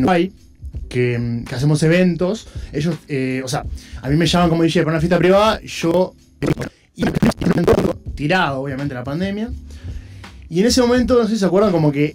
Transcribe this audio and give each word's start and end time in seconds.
Uruguay, 0.00 0.30
que, 0.88 1.42
que 1.44 1.54
hacemos 1.56 1.82
eventos. 1.82 2.46
Ellos, 2.72 2.94
eh, 3.08 3.42
o 3.44 3.48
sea, 3.48 3.64
a 4.00 4.08
mí 4.08 4.14
me 4.14 4.26
llaman 4.26 4.48
como 4.48 4.62
DJ 4.62 4.82
para 4.84 4.92
una 4.92 5.00
fiesta 5.00 5.18
privada, 5.18 5.60
yo. 5.60 6.14
Y 6.94 7.02
tirado, 8.14 8.60
obviamente, 8.60 8.94
la 8.94 9.02
pandemia. 9.02 9.50
Y 10.48 10.60
en 10.60 10.66
ese 10.66 10.80
momento, 10.82 11.18
no 11.20 11.24
sé 11.26 11.32
si 11.34 11.40
se 11.40 11.46
acuerdan, 11.46 11.72
como 11.72 11.90
que 11.90 12.14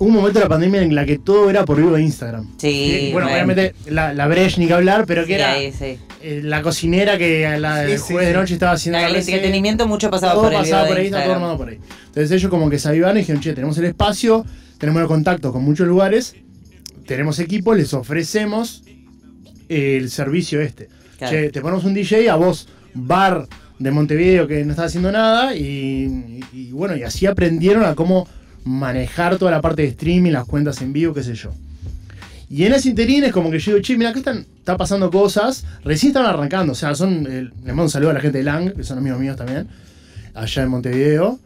hubo 0.00 0.08
un 0.08 0.14
momento 0.16 0.40
de 0.40 0.44
la 0.46 0.48
pandemia 0.48 0.82
en 0.82 0.92
la 0.92 1.06
que 1.06 1.18
todo 1.18 1.48
era 1.50 1.64
por 1.64 1.76
vivo 1.76 1.92
de 1.92 2.02
Instagram. 2.02 2.48
Sí, 2.58 2.88
Que, 2.90 3.10
bueno, 3.12 3.28
bueno. 3.28 3.44
obviamente 3.44 3.76
la, 3.92 4.12
la 4.12 4.26
Breche 4.26 4.60
ni 4.60 4.66
que 4.66 4.72
hablar, 4.74 5.04
pero 5.06 5.22
que 5.22 5.28
Sí, 5.28 5.32
era 5.34 5.52
ahí, 5.52 5.70
sí. 5.72 5.96
eh, 6.20 6.40
la 6.42 6.62
cocinera 6.62 7.16
que 7.16 7.46
a 7.46 7.56
la, 7.58 7.86
Sí, 7.86 7.92
el 7.92 7.98
sí, 8.00 8.12
jueves 8.14 8.28
de 8.28 8.34
noche 8.34 8.54
estaba 8.54 8.72
haciendo 8.72 8.98
El 8.98 9.12
la 9.12 9.18
entretenimiento 9.20 9.86
mucho 9.86 10.10
pasaba 10.10 10.32
todo 10.32 10.42
por 10.42 10.52
pasaba 10.52 10.82
video 10.82 10.88
por 10.88 10.98
ahí, 10.98 11.06
está 11.06 11.22
todo 11.22 11.34
armado 11.34 11.56
por 11.58 11.68
ahí. 11.68 11.78
Entonces 12.06 12.32
ellos 12.32 12.50
como 12.50 12.68
que 12.68 12.80
se 12.80 12.88
avivaron 12.88 13.16
y 13.18 13.20
dijeron, 13.20 13.40
che, 13.40 13.52
tenemos 13.54 13.78
el 13.78 13.84
espacio, 13.84 14.44
tenemos 14.78 15.00
el 15.00 15.06
contacto 15.06 15.52
con 15.52 15.62
muchos 15.62 15.86
lugares, 15.86 16.34
tenemos 17.06 17.38
equipo, 17.38 17.74
les 17.74 17.92
ofrecemos 17.94 18.82
el 19.68 20.10
servicio 20.10 20.60
este. 20.60 20.88
Claro. 21.18 21.32
Che, 21.36 21.50
te 21.50 21.60
ponemos 21.60 21.84
un 21.84 21.94
DJ 21.94 22.28
a 22.28 22.36
vos, 22.36 22.68
bar 22.94 23.46
de 23.78 23.90
Montevideo 23.90 24.46
que 24.46 24.64
no 24.64 24.70
estaba 24.70 24.86
haciendo 24.86 25.10
nada 25.12 25.54
y, 25.54 26.40
y- 26.52 26.58
y 26.68 26.70
bueno, 26.72 26.96
y 26.96 27.02
así 27.02 27.26
aprendieron 27.26 27.84
a 27.84 27.94
cómo 27.94 28.26
manejar 28.64 29.36
toda 29.38 29.50
la 29.50 29.60
parte 29.60 29.82
de 29.82 29.88
streaming, 29.88 30.30
las 30.32 30.44
cuentas 30.46 30.80
en 30.80 30.92
vivo, 30.92 31.12
qué 31.14 31.22
sé 31.22 31.34
yo. 31.34 31.50
Y 32.50 32.64
en 32.64 32.72
ese 32.74 32.88
interín 32.90 33.24
es 33.24 33.32
como 33.32 33.50
que 33.50 33.58
yo 33.58 33.72
digo, 33.72 33.82
che, 33.82 33.96
mira, 33.96 34.10
acá 34.10 34.18
están, 34.20 34.46
está 34.58 34.76
pasando 34.76 35.10
cosas, 35.10 35.64
recién 35.84 36.10
están 36.10 36.26
arrancando, 36.26 36.72
o 36.72 36.76
sea, 36.76 36.94
son, 36.94 37.26
eh, 37.28 37.42
les 37.56 37.66
mando 37.66 37.84
un 37.84 37.90
saludo 37.90 38.10
a 38.10 38.14
la 38.14 38.20
gente 38.20 38.38
de 38.38 38.44
Lang, 38.44 38.72
que 38.74 38.84
son 38.84 38.98
amigos 38.98 39.18
míos 39.18 39.36
también, 39.36 39.66
allá 40.34 40.62
en 40.62 40.68
Montevideo, 40.68 41.38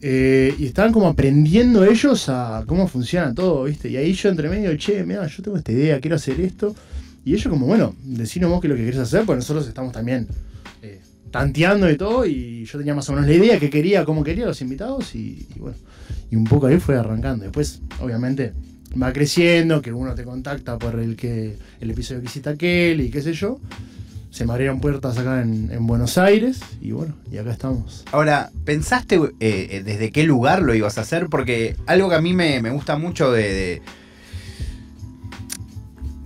eh, 0.00 0.54
y 0.58 0.66
estaban 0.66 0.92
como 0.92 1.08
aprendiendo 1.08 1.84
ellos 1.84 2.28
a 2.28 2.64
cómo 2.66 2.86
funciona 2.86 3.34
todo, 3.34 3.64
¿viste? 3.64 3.90
Y 3.90 3.96
ahí 3.96 4.12
yo 4.12 4.28
entre 4.28 4.48
medio, 4.48 4.74
che, 4.76 5.04
mira, 5.04 5.26
yo 5.26 5.42
tengo 5.42 5.56
esta 5.56 5.72
idea, 5.72 6.00
quiero 6.00 6.16
hacer 6.16 6.40
esto, 6.40 6.74
y 7.24 7.34
ellos 7.34 7.48
como, 7.48 7.66
bueno, 7.66 7.94
decinos 8.04 8.50
vos 8.50 8.60
qué 8.60 8.68
es 8.68 8.70
lo 8.70 8.76
que 8.76 8.84
querés 8.84 9.00
hacer, 9.00 9.24
pues 9.24 9.36
nosotros 9.36 9.66
estamos 9.66 9.92
también 9.92 10.28
eh, 10.82 11.00
tanteando 11.30 11.90
y 11.90 11.96
todo, 11.96 12.24
y 12.24 12.64
yo 12.64 12.78
tenía 12.78 12.94
más 12.94 13.08
o 13.08 13.12
menos 13.12 13.26
la 13.28 13.34
idea 13.34 13.58
que 13.58 13.68
quería, 13.68 14.04
cómo 14.04 14.22
quería 14.22 14.46
los 14.46 14.60
invitados, 14.60 15.14
y, 15.14 15.46
y 15.54 15.58
bueno, 15.58 15.76
y 16.30 16.36
un 16.36 16.44
poco 16.44 16.66
ahí 16.66 16.78
fue 16.78 16.96
arrancando. 16.96 17.44
Después, 17.44 17.80
obviamente, 18.00 18.52
va 19.00 19.12
creciendo, 19.12 19.82
que 19.82 19.92
uno 19.92 20.14
te 20.14 20.24
contacta 20.24 20.78
por 20.78 20.98
el 20.98 21.16
que 21.16 21.56
el 21.80 21.90
episodio 21.90 22.20
que 22.20 22.26
hiciste 22.26 22.50
aquel 22.50 23.00
y 23.00 23.10
qué 23.10 23.22
sé 23.22 23.32
yo. 23.32 23.60
Se 24.30 24.44
me 24.44 24.52
abrieron 24.52 24.80
puertas 24.80 25.16
acá 25.16 25.40
en, 25.40 25.70
en 25.72 25.86
Buenos 25.86 26.18
Aires 26.18 26.60
y 26.82 26.90
bueno, 26.92 27.14
y 27.32 27.38
acá 27.38 27.50
estamos. 27.52 28.04
Ahora, 28.12 28.50
¿pensaste 28.64 29.16
eh, 29.16 29.30
eh, 29.40 29.82
desde 29.84 30.10
qué 30.10 30.24
lugar 30.24 30.60
lo 30.62 30.74
ibas 30.74 30.98
a 30.98 31.02
hacer? 31.02 31.28
Porque 31.28 31.76
algo 31.86 32.10
que 32.10 32.16
a 32.16 32.20
mí 32.20 32.34
me, 32.34 32.60
me 32.60 32.70
gusta 32.70 32.98
mucho 32.98 33.32
de... 33.32 33.42
de- 33.52 33.82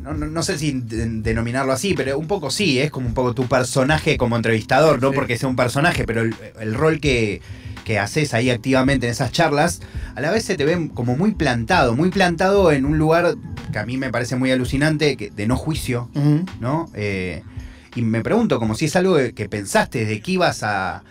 no, 0.02 0.14
no- 0.14 0.26
no 0.26 0.42
sé 0.42 0.58
si 0.58 0.72
de- 0.72 1.06
denominarlo 1.20 1.72
así, 1.72 1.94
pero 1.94 2.18
un 2.18 2.26
poco 2.26 2.50
sí, 2.50 2.78
es 2.80 2.90
como 2.90 3.06
un 3.06 3.14
poco 3.14 3.34
tu 3.34 3.46
personaje 3.46 4.16
como 4.16 4.34
entrevistador, 4.36 5.00
no 5.00 5.10
Sí. 5.10 5.14
porque 5.14 5.38
sea 5.38 5.48
un 5.48 5.56
personaje, 5.56 6.04
pero 6.04 6.22
el, 6.22 6.34
el 6.58 6.74
rol 6.74 7.00
que, 7.00 7.42
que 7.84 7.98
haces 7.98 8.34
ahí 8.34 8.50
activamente 8.50 9.06
en 9.06 9.12
esas 9.12 9.30
charlas, 9.30 9.80
a 10.16 10.20
la 10.20 10.30
vez 10.30 10.44
se 10.44 10.56
te 10.56 10.64
ve 10.64 10.90
como 10.94 11.16
muy 11.16 11.32
plantado, 11.32 11.94
muy 11.94 12.10
plantado 12.10 12.72
en 12.72 12.86
un 12.86 12.98
lugar 12.98 13.34
que 13.72 13.78
a 13.78 13.86
mí 13.86 13.98
me 13.98 14.10
parece 14.10 14.36
muy 14.36 14.50
alucinante, 14.50 15.16
que- 15.16 15.30
de 15.30 15.46
no 15.46 15.56
juicio. 15.56 16.08
¿no? 16.60 16.90
Eh, 16.94 17.42
y 17.96 18.02
me 18.02 18.22
pregunto 18.22 18.58
como 18.58 18.74
si 18.74 18.86
es 18.86 18.96
algo 18.96 19.16
que- 19.34 19.48
pensaste 19.48 20.04
de 20.04 20.20
que 20.20 20.32
ibas 20.32 20.62
a... 20.62 21.02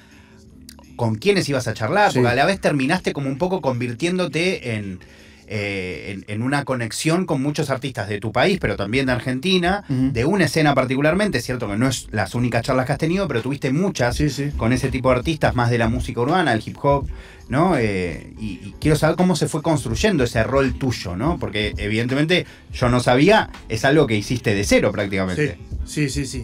con 0.96 1.16
quiénes 1.16 1.48
ibas 1.48 1.68
a 1.68 1.74
charlar, 1.74 2.12
Sí. 2.12 2.20
porque 2.20 2.32
a 2.32 2.36
la 2.36 2.46
vez 2.46 2.60
terminaste 2.60 3.14
como 3.14 3.30
un 3.30 3.38
poco 3.38 3.62
convirtiéndote 3.62 4.76
en, 4.76 5.00
eh, 5.48 6.12
en, 6.14 6.26
en 6.28 6.42
una 6.44 6.66
conexión 6.66 7.26
con 7.26 7.42
muchos 7.42 7.70
artistas 7.70 8.08
de 8.10 8.20
tu 8.20 8.32
país, 8.32 8.58
pero 8.60 8.76
también 8.76 9.06
de 9.06 9.14
Argentina, 9.14 9.84
de 9.88 10.26
una 10.26 10.46
escena 10.46 10.76
particularmente, 10.76 11.42
cierto 11.42 11.68
que 11.70 11.78
no 11.78 11.88
es 11.88 12.08
las 12.12 12.36
únicas 12.36 12.64
charlas 12.66 12.86
que 12.86 12.92
has 12.92 12.98
tenido, 13.00 13.28
pero 13.30 13.42
tuviste 13.42 13.72
muchas 13.72 14.16
Sí, 14.18 14.30
sí. 14.30 14.52
con 14.58 14.74
ese 14.74 14.90
tipo 14.90 15.10
de 15.10 15.16
artistas, 15.18 15.56
más 15.56 15.70
de 15.72 15.78
la 15.78 15.88
música 15.90 16.20
urbana, 16.22 16.54
el 16.54 16.62
hip 16.66 16.78
hop, 16.84 17.08
¿no? 17.48 17.78
Eh, 17.78 18.34
y, 18.38 18.46
y 18.62 18.76
quiero 18.80 18.96
saber 18.98 19.16
cómo 19.16 19.36
se 19.38 19.48
fue 19.48 19.62
construyendo 19.64 20.24
ese 20.26 20.44
rol 20.44 20.74
tuyo, 20.78 21.16
¿no? 21.16 21.40
Porque 21.40 21.74
evidentemente 21.78 22.46
yo 22.74 22.90
no 22.90 23.00
sabía, 23.00 23.50
es 23.70 23.86
algo 23.86 24.06
que 24.06 24.16
hiciste 24.18 24.54
de 24.54 24.64
cero 24.66 24.92
prácticamente. 24.92 25.58
Sí, 25.86 26.10
sí, 26.10 26.26
sí. 26.26 26.44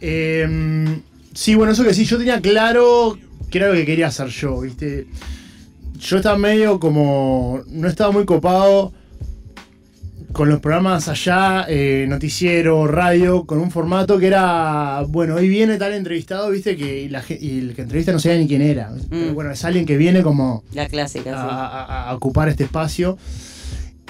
Eh, 0.00 0.98
sí, 1.34 1.54
bueno, 1.54 1.72
eso 1.72 1.84
que 1.84 1.94
sí, 1.94 2.04
yo 2.04 2.18
tenía 2.18 2.40
claro 2.40 3.18
que 3.50 3.58
era 3.58 3.68
lo 3.68 3.74
que 3.74 3.86
quería 3.86 4.08
hacer 4.08 4.28
yo, 4.28 4.60
¿viste? 4.60 5.06
Yo 5.98 6.16
estaba 6.18 6.36
medio 6.38 6.78
como. 6.78 7.60
No 7.68 7.88
estaba 7.88 8.10
muy 8.12 8.24
copado 8.26 8.92
con 10.32 10.50
los 10.50 10.60
programas 10.60 11.08
allá, 11.08 11.64
eh, 11.68 12.04
noticiero, 12.06 12.86
radio, 12.86 13.46
con 13.46 13.58
un 13.58 13.70
formato 13.70 14.18
que 14.18 14.26
era. 14.26 15.02
Bueno, 15.08 15.36
hoy 15.36 15.48
viene 15.48 15.78
tal 15.78 15.94
entrevistado, 15.94 16.50
¿viste? 16.50 16.76
Que 16.76 17.02
y 17.04 17.08
la, 17.08 17.22
ge- 17.22 17.38
y 17.40 17.60
el 17.60 17.74
que 17.74 17.82
entrevista 17.82 18.12
no 18.12 18.18
sabía 18.18 18.38
ni 18.38 18.46
quién 18.46 18.60
era. 18.60 18.92
Pero 19.08 19.32
bueno, 19.32 19.50
es 19.50 19.64
alguien 19.64 19.86
que 19.86 19.96
viene 19.96 20.22
como 20.22 20.62
La 20.74 20.86
clásica, 20.88 21.30
a, 21.32 21.42
sí. 21.42 21.48
a- 21.50 22.10
a 22.10 22.14
ocupar 22.14 22.50
este 22.50 22.64
espacio. 22.64 23.16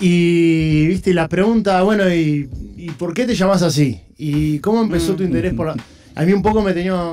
Y, 0.00 0.86
viste, 0.88 1.14
la 1.14 1.28
pregunta, 1.28 1.80
bueno, 1.82 2.12
¿y, 2.12 2.50
y 2.76 2.90
por 2.90 3.14
qué 3.14 3.24
te 3.24 3.34
llamas 3.34 3.62
así? 3.62 4.00
¿Y 4.18 4.58
cómo 4.60 4.82
empezó 4.82 5.14
tu 5.14 5.22
interés 5.22 5.54
por 5.54 5.66
la... 5.66 5.76
A 6.14 6.24
mí 6.24 6.32
un 6.32 6.42
poco 6.42 6.62
me 6.62 6.72
tenía, 6.72 7.12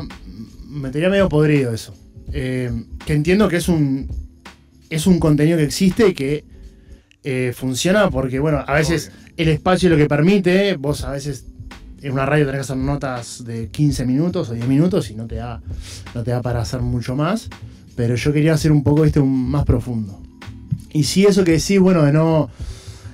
me 0.68 0.90
tenía 0.90 1.09
medio 1.09 1.28
podrido 1.28 1.74
eso. 1.74 1.94
Eh, 2.31 2.72
que 3.06 3.14
entiendo 3.14 3.47
que 3.50 3.58
es 3.58 3.68
un, 3.68 4.08
es 4.90 5.08
un 5.08 5.19
contenido 5.19 5.58
que 5.58 5.63
existe 5.63 6.08
y 6.08 6.13
que 6.13 6.46
eh, 7.24 7.53
funciona 7.56 8.09
porque, 8.09 8.40
bueno, 8.40 8.63
a 8.66 8.74
veces 8.74 9.12
el 9.38 9.50
espacio 9.50 9.88
es 9.88 9.92
lo 9.92 9.97
que 9.97 10.08
permite, 10.08 10.75
vos 10.75 11.03
a 11.03 11.12
veces 11.12 11.46
en 12.02 12.12
una 12.12 12.25
radio 12.25 12.46
tenés 12.46 12.59
que 12.59 12.74
hacer 12.74 12.78
notas 12.78 13.44
de 13.46 13.69
15 13.69 14.06
minutos 14.06 14.50
o 14.50 14.53
10 14.53 14.68
minutos 14.68 15.09
y 15.09 15.16
no 15.16 15.25
te 15.25 15.36
da, 15.36 15.62
no 16.13 16.24
te 16.24 16.31
da 16.31 16.42
para 16.42 16.62
hacer 16.62 16.81
mucho 16.81 17.16
más, 17.16 17.50
pero 17.96 18.16
yo 18.16 18.34
quería 18.34 18.53
hacer 18.53 18.72
un 18.72 18.84
poco, 18.84 19.03
un, 19.22 19.50
más 19.50 19.63
profundo. 19.63 20.22
Y 20.92 21.03
sí, 21.03 21.25
eso 21.25 21.44
que 21.44 21.53
decís, 21.53 21.80
bueno, 21.80 22.03
de 22.03 22.12
no, 22.12 22.50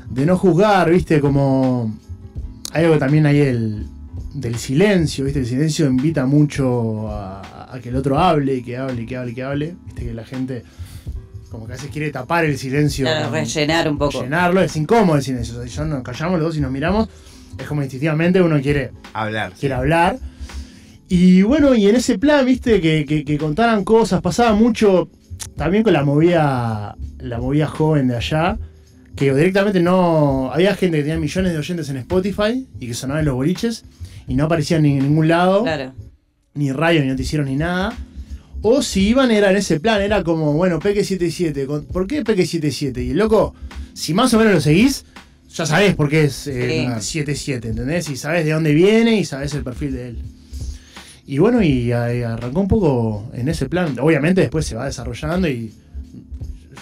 de 0.10 0.26
no 0.26 0.38
juzgar, 0.38 0.90
viste, 0.90 1.20
como 1.20 1.96
hay 2.74 2.86
algo 2.86 2.98
también 2.98 3.26
ahí 3.26 3.40
el, 3.40 3.86
del 4.34 4.56
silencio, 4.56 5.26
viste, 5.26 5.40
el 5.40 5.46
silencio 5.46 5.88
invita 5.88 6.26
mucho 6.26 7.10
a, 7.10 7.74
a 7.74 7.80
que 7.80 7.90
el 7.90 7.96
otro 7.96 8.20
hable, 8.20 8.56
y 8.56 8.64
que 8.64 8.78
hable, 8.78 9.02
y 9.02 9.06
que 9.06 9.18
hable, 9.18 9.32
y 9.32 9.36
que 9.36 9.44
hable, 9.44 9.76
viste, 9.86 10.06
que 10.06 10.14
la 10.14 10.26
gente 10.26 10.64
como 11.50 11.66
que 11.66 11.74
a 11.74 11.76
veces 11.78 11.90
quiere 11.90 12.12
tapar 12.12 12.46
el 12.46 12.58
silencio. 12.60 13.06
Claro, 13.06 13.32
rellenar 13.32 13.90
un 13.90 13.98
poco. 13.98 14.22
llenarlo, 14.22 14.62
es 14.62 14.76
incómodo 14.76 15.18
el 15.18 15.24
silencio. 15.24 15.56
O 15.56 15.58
sea, 15.58 15.68
si 15.68 15.76
yo 15.76 15.84
nos 15.86 16.04
callamos 16.04 16.40
los 16.40 16.50
dos 16.50 16.58
y 16.58 16.62
nos 16.62 16.72
miramos, 16.72 17.10
es 17.58 17.66
como 17.66 17.82
instintivamente 17.82 18.40
uno 18.40 18.62
quiere, 18.62 18.92
Hablar. 19.14 19.54
quiere 19.60 19.74
hablar. 19.74 20.20
Y 21.08 21.42
bueno, 21.42 21.74
y 21.74 21.88
en 21.88 21.96
ese 21.96 22.20
plan, 22.20 22.46
viste, 22.46 22.80
que, 22.80 23.04
que- 23.04 23.26
que 23.26 23.38
contaran 23.40 23.84
cosas, 23.84 24.22
pasaba 24.22 24.54
mucho 24.54 25.10
también 25.56 25.82
con 25.82 25.92
la 25.94 26.04
movida, 26.06 26.96
la 27.18 27.40
movida 27.40 27.66
joven 27.66 28.10
de 28.10 28.18
allá, 28.18 28.60
que 29.20 29.34
directamente 29.36 29.82
no. 29.82 30.50
Había 30.54 30.76
gente 30.76 30.98
que 30.98 31.04
tenía 31.04 31.18
millones 31.20 31.52
de 31.52 31.60
oyentes 31.60 31.90
en 31.90 31.98
Spotify 31.98 32.66
y 32.80 32.88
que 32.88 32.94
sonaban 32.94 33.26
los 33.26 33.36
boliches 33.36 33.84
y 34.28 34.36
no 34.36 34.46
aparecían 34.46 34.84
ni 34.84 34.94
en 34.98 35.04
ningún 35.04 35.28
lado 35.28 35.64
Claro. 35.64 35.94
ni 36.54 36.72
radio, 36.72 37.02
ni 37.02 37.08
noticieros, 37.08 37.46
ni 37.48 37.56
nada. 37.56 37.94
O 38.62 38.82
si 38.82 39.08
iban 39.10 39.32
era 39.32 39.52
en 39.52 39.58
ese 39.58 39.80
plan, 39.80 40.02
era 40.02 40.24
como, 40.24 40.54
bueno, 40.54 40.80
Peque 40.80 41.04
77. 41.04 41.66
con- 41.66 41.86
¿Por 41.86 42.08
qué 42.08 42.24
Peque 42.24 42.46
77? 42.46 43.02
Y 43.04 43.14
loco, 43.14 43.54
si 43.94 44.14
más 44.14 44.34
o 44.34 44.38
menos 44.38 44.54
lo 44.54 44.62
seguís, 44.62 45.06
ya 45.54 45.66
sabés 45.66 45.96
por 45.96 46.10
qué 46.10 46.26
es 46.26 46.48
eh, 46.48 46.88
Sí. 47.00 47.20
77, 47.20 47.70
¿entendés? 47.70 48.10
Y 48.10 48.16
sabés 48.18 48.46
de 48.46 48.52
dónde 48.52 48.74
viene 48.74 49.18
y 49.20 49.26
sabés 49.26 49.54
el 49.54 49.64
perfil 49.64 49.94
de 49.94 50.08
él. 50.10 50.18
Y 51.26 51.38
bueno, 51.38 51.62
y, 51.64 51.92
ahí 51.92 52.22
arrancó 52.24 52.60
un 52.62 52.68
poco 52.68 53.30
en 53.34 53.48
ese 53.50 53.68
plan. 53.70 53.96
Obviamente 54.00 54.42
después 54.42 54.66
se 54.66 54.76
va 54.76 54.86
desarrollando 54.86 55.48
y 55.48 55.72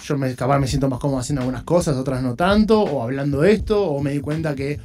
yo 0.04 0.16
me, 0.18 0.34
capaz 0.34 0.58
me 0.58 0.66
siento 0.66 0.88
más 0.88 0.98
cómodo 0.98 1.20
haciendo 1.20 1.42
algunas 1.42 1.62
cosas, 1.64 1.96
otras 1.96 2.22
no 2.22 2.34
tanto, 2.34 2.80
o 2.82 3.02
hablando 3.02 3.40
de 3.42 3.52
esto, 3.52 3.82
o 3.84 4.00
me 4.02 4.12
di 4.12 4.20
cuenta 4.20 4.54
que 4.54 4.78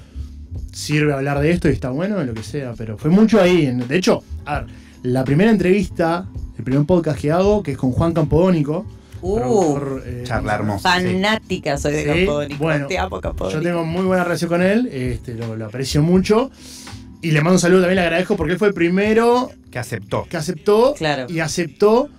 sirve 0.72 1.14
hablar 1.14 1.40
de 1.40 1.52
esto 1.52 1.70
y 1.70 1.72
está 1.72 1.90
bueno, 1.90 2.20
en 2.22 2.28
lo 2.28 2.34
que 2.34 2.44
sea, 2.44 2.74
pero 2.78 2.98
fue 2.98 3.10
mucho 3.10 3.42
ahí. 3.42 3.66
en- 3.66 3.88
De 3.88 3.98
hecho, 3.98 4.24
a 4.46 4.62
ver, 4.62 4.70
la 5.04 5.24
primera 5.24 5.52
entrevista, 5.52 6.26
el 6.58 6.64
primer 6.64 6.86
podcast 6.86 7.20
que 7.20 7.32
hago, 7.32 7.64
que 7.64 7.72
es 7.72 7.78
con 7.78 7.92
Juan 7.92 8.14
Campodónico, 8.14 8.86
Uh, 9.26 9.36
productor, 9.40 10.04
eh, 10.06 10.24
Charla 10.26 10.56
hermosa. 10.56 11.00
sí. 11.00 11.06
fanática 11.06 11.78
soy 11.78 11.94
de 11.94 12.02
Sí, 12.04 12.08
Campodónico. 12.10 12.64
bueno, 12.64 12.88
Te 12.88 12.98
amo, 13.00 13.22
Campodónico. 13.22 13.58
Yo 13.62 13.64
tengo 13.70 13.86
muy 13.86 14.04
buena 14.04 14.26
relación 14.26 14.50
con 14.50 14.62
él, 14.62 14.88
este, 14.92 15.34
lo, 15.36 15.56
lo 15.56 15.66
aprecio 15.68 16.02
mucho. 16.02 16.52
Y 17.22 17.32
le 17.32 17.40
mando 17.40 17.54
un 17.54 17.60
saludo 17.60 17.80
también, 17.84 17.96
le 17.96 18.02
agradezco 18.02 18.36
porque 18.36 18.52
él 18.54 18.60
fue 18.60 18.68
el 18.68 18.74
primero 18.74 19.50
Que 19.72 19.80
aceptó. 19.80 20.26
que 20.30 20.36
aceptó 20.36 20.94
Claro. 20.98 21.28
y 21.30 21.40
aceptó 21.40 22.10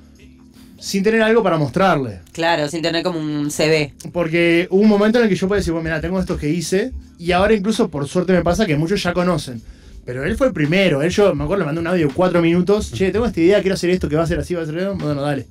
sin 0.85 1.03
tener 1.03 1.23
algo 1.23 1.43
para 1.43 1.57
mostrarle. 1.57 2.21
Claro, 2.33 2.69
sin 2.69 2.83
tener 2.83 3.03
como 3.03 3.19
un 3.19 3.51
CV. 3.51 3.95
Porque 4.13 4.69
hubo 4.71 4.83
un 4.83 4.89
momento 4.89 5.17
en 5.17 5.25
el 5.25 5.31
que 5.31 5.35
yo 5.35 5.49
puedo 5.49 5.59
decir, 5.59 5.73
bueno, 5.73 5.85
mira, 5.85 5.99
tengo 5.99 6.21
estos 6.21 6.39
que 6.39 6.51
hice, 6.51 6.93
y 7.19 7.33
ahora 7.33 7.55
incluso 7.55 7.89
por 7.89 8.07
suerte 8.07 8.35
me 8.35 8.43
pasa 8.43 8.67
que 8.67 8.77
muchos 8.77 9.03
ya 9.03 9.15
conocen. 9.15 9.63
Pero 10.05 10.25
él 10.25 10.37
fue 10.37 10.49
el 10.49 10.53
primero, 10.53 11.01
él 11.01 11.09
yo 11.09 11.35
me 11.35 11.45
acuerdo, 11.45 11.63
le 11.63 11.67
mandé 11.67 11.81
un 11.81 11.87
audio 11.87 12.09
de 12.09 12.13
cuatro 12.13 12.43
minutos, 12.43 12.93
che, 12.93 13.11
tengo 13.11 13.25
esta 13.25 13.41
idea, 13.41 13.63
quiero 13.63 13.77
hacer 13.77 13.89
esto, 13.89 14.11
que 14.11 14.17
va 14.17 14.25
a 14.25 14.27
ser 14.27 14.39
así, 14.39 14.53
va 14.53 14.61
a 14.61 14.67
ser 14.67 14.77
eso, 14.77 14.95
bueno, 14.97 15.23
dale. 15.23 15.47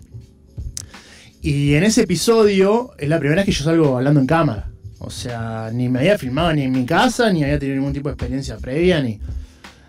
Y 1.41 1.73
en 1.73 1.83
ese 1.83 2.03
episodio 2.03 2.91
es 2.99 3.09
la 3.09 3.17
primera 3.17 3.41
vez 3.41 3.47
que 3.47 3.53
yo 3.53 3.63
salgo 3.63 3.97
hablando 3.97 4.19
en 4.19 4.27
cámara. 4.27 4.69
O 4.99 5.09
sea, 5.09 5.71
ni 5.73 5.89
me 5.89 5.99
había 5.99 6.19
filmado 6.19 6.53
ni 6.53 6.61
en 6.61 6.71
mi 6.71 6.85
casa, 6.85 7.33
ni 7.33 7.43
había 7.43 7.57
tenido 7.57 7.77
ningún 7.77 7.93
tipo 7.93 8.07
de 8.07 8.13
experiencia 8.13 8.57
previa, 8.57 9.01
ni, 9.01 9.19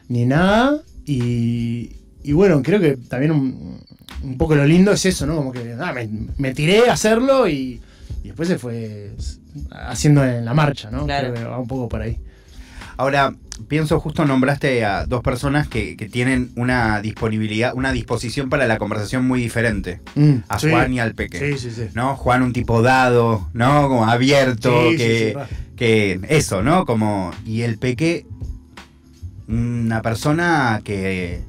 ni 0.09 0.25
nada. 0.25 0.81
Y, 1.05 1.91
y 2.25 2.33
bueno, 2.33 2.63
creo 2.63 2.81
que 2.81 2.97
también 2.97 3.33
un, 3.33 3.81
un 4.23 4.39
poco 4.39 4.55
lo 4.55 4.65
lindo 4.67 4.91
es 4.93 5.05
eso, 5.07 5.27
¿no? 5.27 5.37
Como 5.37 5.53
que 5.53 5.77
ah, 5.79 5.93
me, 5.93 6.09
me 6.39 6.53
tiré 6.55 6.89
a 6.89 6.95
hacerlo 6.95 7.47
y, 7.49 7.81
y 8.23 8.29
después 8.29 8.49
se 8.49 8.59
fue 8.59 9.13
haciendo 9.71 10.25
en 10.25 10.45
la 10.45 10.55
marcha, 10.55 10.91
¿no? 10.91 11.05
Claro. 11.05 11.33
Creo 11.33 11.45
que 11.45 11.51
va 11.51 11.59
un 11.59 11.69
poco 11.69 11.89
por 11.89 12.03
ahí. 12.03 12.19
Ahora, 12.97 13.35
pienso, 13.67 13.99
justo 13.99 14.25
nombraste 14.25 14.85
a 14.85 15.05
dos 15.05 15.21
personas 15.21 15.67
que, 15.67 15.97
que 15.97 16.09
tienen 16.09 16.53
una 16.55 17.01
disponibilidad, 17.01 17.75
una 17.75 17.91
disposición 17.93 18.49
para 18.49 18.67
la 18.69 18.79
conversación 18.79 19.27
muy 19.27 19.41
diferente. 19.41 20.01
Mm, 20.15 20.35
A 20.49 20.59
sí. 20.61 20.71
Juan 20.71 20.93
y 20.93 21.01
al 21.01 21.15
Peque. 21.15 21.39
Sí, 21.39 21.59
sí, 21.59 21.75
sí. 21.75 21.89
¿No? 21.95 22.17
Juan 22.17 22.43
un 22.43 22.53
tipo 22.53 22.83
dado, 22.83 23.49
¿no? 23.53 23.89
Como 23.89 24.07
abierto, 24.07 24.91
Sí, 24.91 24.93
sí, 24.93 24.97
que, 24.97 25.37
que 25.77 26.21
eso, 26.29 26.63
¿no? 26.63 26.87
Como. 26.87 27.33
Y 27.45 27.63
el 27.63 27.79
Peque, 27.79 28.27
una 29.49 30.01
persona 30.03 30.81
que, 30.85 31.41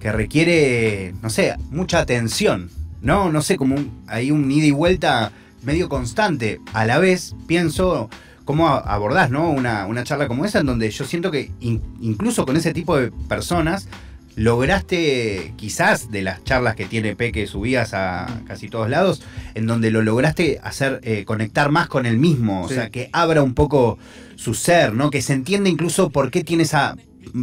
que 0.00 0.12
requiere, 0.12 1.14
no 1.22 1.30
sé, 1.30 1.54
mucha 1.70 1.98
atención, 2.00 2.70
¿no? 3.02 3.30
No 3.32 3.42
sé, 3.42 3.56
como 3.56 3.74
un- 3.76 4.02
hay 4.06 4.30
un 4.30 4.50
ida 4.50 4.66
y 4.66 4.70
vuelta 4.70 5.32
medio 5.62 5.88
constante. 5.88 6.60
A 6.72 6.84
la 6.86 6.98
vez, 6.98 7.34
pienso 7.46 8.08
cómo 8.44 8.68
abordás, 8.68 9.30
¿no? 9.30 9.50
Una, 9.50 9.86
una 9.86 10.04
charla 10.04 10.28
como 10.28 10.44
esa, 10.44 10.60
en 10.60 10.66
donde 10.66 10.90
yo 10.90 11.04
siento 11.04 11.30
que 11.30 11.50
in- 11.60 11.82
incluso 12.00 12.46
con 12.46 12.56
ese 12.56 12.72
tipo 12.72 12.96
de 12.96 13.10
personas 13.28 13.88
lograste, 14.36 15.52
quizás 15.56 16.10
de 16.10 16.22
las 16.22 16.42
charlas 16.44 16.74
que 16.76 16.84
tiene 16.84 17.14
Peque 17.16 17.46
subidas 17.46 17.92
a 17.94 18.26
casi 18.46 18.68
todos 18.68 18.88
lados, 18.88 19.22
en 19.54 19.66
donde 19.66 19.90
lo 19.90 20.02
lograste 20.02 20.60
hacer 20.62 21.00
eh, 21.02 21.24
conectar 21.24 21.70
más 21.70 21.88
con 21.88 22.06
el 22.06 22.18
mismo, 22.18 22.62
o 22.62 22.68
sea, 22.68 22.90
que 22.90 23.10
abra 23.12 23.42
un 23.42 23.54
poco 23.54 23.98
su 24.36 24.54
ser, 24.54 24.94
¿no? 24.94 25.10
Que 25.10 25.22
se 25.22 25.32
entienda 25.32 25.68
incluso 25.68 26.10
por 26.10 26.30
qué 26.30 26.44
tiene 26.44 26.62
esa 26.62 26.96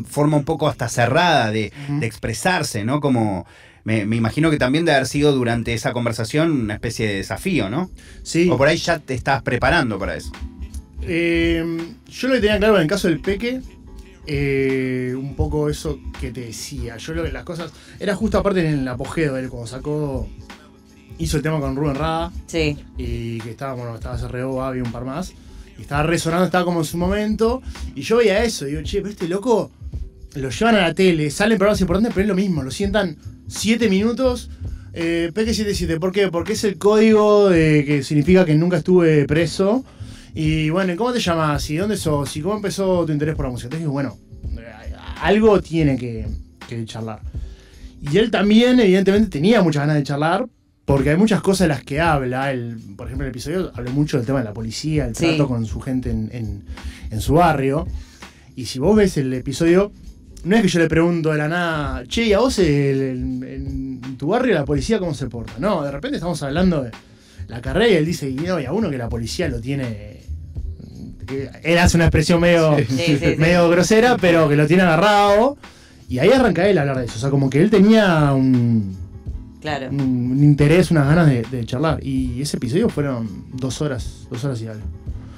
forma 0.07 0.37
un 0.37 0.45
poco 0.45 0.67
hasta 0.67 0.89
cerrada 0.89 1.51
de, 1.51 1.71
expresarse, 2.01 2.83
¿no? 2.83 2.99
Como 3.01 3.45
me, 3.83 4.05
me 4.05 4.15
imagino 4.15 4.49
que 4.51 4.57
también 4.57 4.85
de 4.85 4.93
haber 4.93 5.07
sido 5.07 5.31
durante 5.31 5.73
esa 5.73 5.93
conversación 5.93 6.51
una 6.51 6.73
especie 6.75 7.07
de 7.07 7.15
desafío, 7.15 7.69
¿no? 7.69 7.89
Sí. 8.23 8.49
O 8.49 8.57
por 8.57 8.67
ahí 8.67 8.77
ya 8.77 8.99
te 8.99 9.13
estás 9.13 9.41
preparando 9.43 9.99
para 9.99 10.15
eso. 10.15 10.31
Eh, 11.01 11.63
yo 12.07 12.27
lo 12.27 12.33
que 12.35 12.41
tenía 12.41 12.57
claro 12.57 12.75
en 12.77 12.83
el 12.83 12.87
caso 12.87 13.07
del 13.07 13.19
Peque, 13.19 13.61
eh, 14.27 15.13
un 15.15 15.35
poco 15.35 15.69
eso 15.69 15.99
que 16.19 16.31
te 16.31 16.41
decía. 16.41 16.97
Yo 16.97 17.13
lo 17.13 17.23
que 17.23 17.31
las 17.31 17.43
cosas. 17.43 17.71
Era 17.99 18.15
justo 18.15 18.37
aparte 18.37 18.67
en 18.67 18.79
el 18.79 18.87
apogeo 18.87 19.33
de 19.33 19.43
él, 19.43 19.49
cuando 19.49 19.67
sacó. 19.67 20.27
Hizo 21.17 21.37
el 21.37 21.43
tema 21.43 21.61
con 21.61 21.77
Rubén 21.77 21.95
Rada 21.95 22.33
Sí. 22.45 22.77
y 22.97 23.39
que 23.39 23.51
estaba, 23.51 23.73
bueno, 23.73 23.95
estaba 23.95 24.17
CRO, 24.17 24.61
había 24.61 24.83
un 24.83 24.91
par 24.91 25.05
más. 25.05 25.33
Y 25.77 25.81
estaba 25.81 26.03
resonando, 26.03 26.45
estaba 26.45 26.65
como 26.65 26.79
en 26.79 26.85
su 26.85 26.97
momento. 26.97 27.61
Y 27.95 28.01
yo 28.01 28.17
veía 28.17 28.43
eso, 28.43 28.65
digo, 28.65 28.81
che, 28.83 29.01
pero 29.01 29.11
este 29.11 29.27
loco 29.27 29.71
lo 30.35 30.49
llevan 30.49 30.75
a 30.75 30.81
la 30.81 30.93
tele, 30.93 31.29
salen 31.29 31.57
programas 31.57 31.81
importantes, 31.81 32.13
pero 32.13 32.23
es 32.23 32.29
lo 32.29 32.35
mismo, 32.35 32.63
lo 32.63 32.71
sientan 32.71 33.17
7 33.47 33.89
minutos. 33.89 34.49
Eh, 34.93 35.31
Peque 35.33 35.53
77, 35.53 35.99
¿por 35.99 36.11
qué? 36.11 36.29
Porque 36.29 36.53
es 36.53 36.63
el 36.63 36.77
código 36.77 37.49
de, 37.49 37.83
que 37.85 38.03
significa 38.03 38.45
que 38.45 38.55
nunca 38.55 38.77
estuve 38.77 39.25
preso. 39.25 39.83
Y 40.33 40.69
bueno, 40.69 40.95
¿cómo 40.95 41.13
te 41.13 41.19
llamas? 41.19 41.69
¿Y 41.69 41.77
dónde 41.77 41.97
sos? 41.97 42.35
¿Y 42.35 42.41
cómo 42.41 42.55
empezó 42.55 43.05
tu 43.05 43.11
interés 43.11 43.35
por 43.35 43.45
la 43.45 43.51
música? 43.51 43.67
Entonces 43.67 43.89
bueno, 43.89 44.17
eh, 44.57 44.93
algo 45.21 45.61
tiene 45.61 45.97
que, 45.97 46.27
que 46.67 46.85
charlar. 46.85 47.21
Y 48.01 48.17
él 48.17 48.31
también, 48.31 48.79
evidentemente, 48.79 49.29
tenía 49.29 49.61
muchas 49.61 49.81
ganas 49.81 49.95
de 49.95 50.03
charlar, 50.03 50.47
porque 50.85 51.09
hay 51.09 51.17
muchas 51.17 51.41
cosas 51.41 51.67
de 51.67 51.69
las 51.69 51.83
que 51.83 51.99
habla. 51.99 52.51
Él, 52.51 52.77
por 52.95 53.07
ejemplo, 53.07 53.25
en 53.25 53.29
el 53.29 53.33
episodio 53.35 53.71
habló 53.75 53.91
mucho 53.91 54.17
del 54.17 54.25
tema 54.25 54.39
de 54.39 54.45
la 54.45 54.53
policía, 54.53 55.07
el 55.07 55.15
Sí. 55.15 55.25
trato 55.27 55.47
con 55.47 55.65
su 55.65 55.79
gente 55.81 56.11
en, 56.11 56.29
en- 56.31 56.63
en 57.11 57.21
su 57.21 57.33
barrio. 57.33 57.87
Y 58.55 58.65
si 58.65 58.79
vos 58.79 58.95
ves 58.95 59.17
el 59.17 59.33
episodio, 59.33 59.91
no 60.43 60.55
es 60.55 60.61
que 60.61 60.67
yo 60.67 60.79
le 60.79 60.87
pregunto 60.87 61.31
de 61.31 61.37
la 61.39 61.47
nada, 61.47 62.03
che, 62.07 62.23
¿y 62.27 62.33
a 62.33 62.39
vos 62.39 62.57
el- 62.59 62.65
el- 62.67 63.43
en 63.43 64.17
tu 64.17 64.27
barrio 64.27 64.53
la 64.53 64.63
policía 64.65 64.99
cómo 64.99 65.13
se 65.13 65.27
porta? 65.27 65.53
No, 65.59 65.83
de 65.83 65.91
repente 65.91 66.17
estamos 66.17 66.41
hablando 66.43 66.83
de 66.83 66.91
la 67.47 67.61
carrera 67.61 67.87
y 67.89 67.95
él 67.95 68.05
dice, 68.05 68.29
y 68.29 68.35
no, 68.35 68.59
y 68.59 68.65
a 68.65 68.71
uno 68.71 68.89
que 68.89 68.97
la 68.97 69.09
policía 69.09 69.47
lo 69.49 69.59
tiene. 69.59 70.13
que 71.27 71.49
Él 71.63 71.79
hace 71.79 71.97
una 71.97 72.05
expresión 72.05 72.39
medio, 72.39 72.77
Sí, 72.77 72.85
sí, 72.87 73.17
sí. 73.17 73.35
medio 73.39 73.67
grosera, 73.67 74.15
pero 74.21 74.47
que 74.47 74.55
lo 74.55 74.67
tiene 74.67 74.83
agarrado. 74.83 75.57
Y 76.07 76.19
ahí 76.19 76.29
arranca 76.29 76.69
él 76.69 76.77
a 76.77 76.81
hablar 76.81 76.99
de 76.99 77.05
eso. 77.05 77.15
O 77.15 77.19
sea, 77.19 77.31
como 77.31 77.49
que 77.49 77.59
él 77.59 77.71
tenía 77.71 78.31
un, 78.33 78.95
Claro. 79.65 79.89
un, 79.89 79.99
un 80.31 80.43
interés, 80.43 80.91
unas 80.91 81.07
ganas 81.07 81.27
de, 81.27 81.41
de 81.41 81.65
charlar. 81.65 81.99
Y 82.03 82.41
ese 82.41 82.57
episodio 82.57 82.87
fueron 82.87 83.45
dos 83.51 83.81
horas, 83.81 84.27
dos 84.29 84.43
horas 84.45 84.61
y 84.61 84.67
algo. 84.67 84.85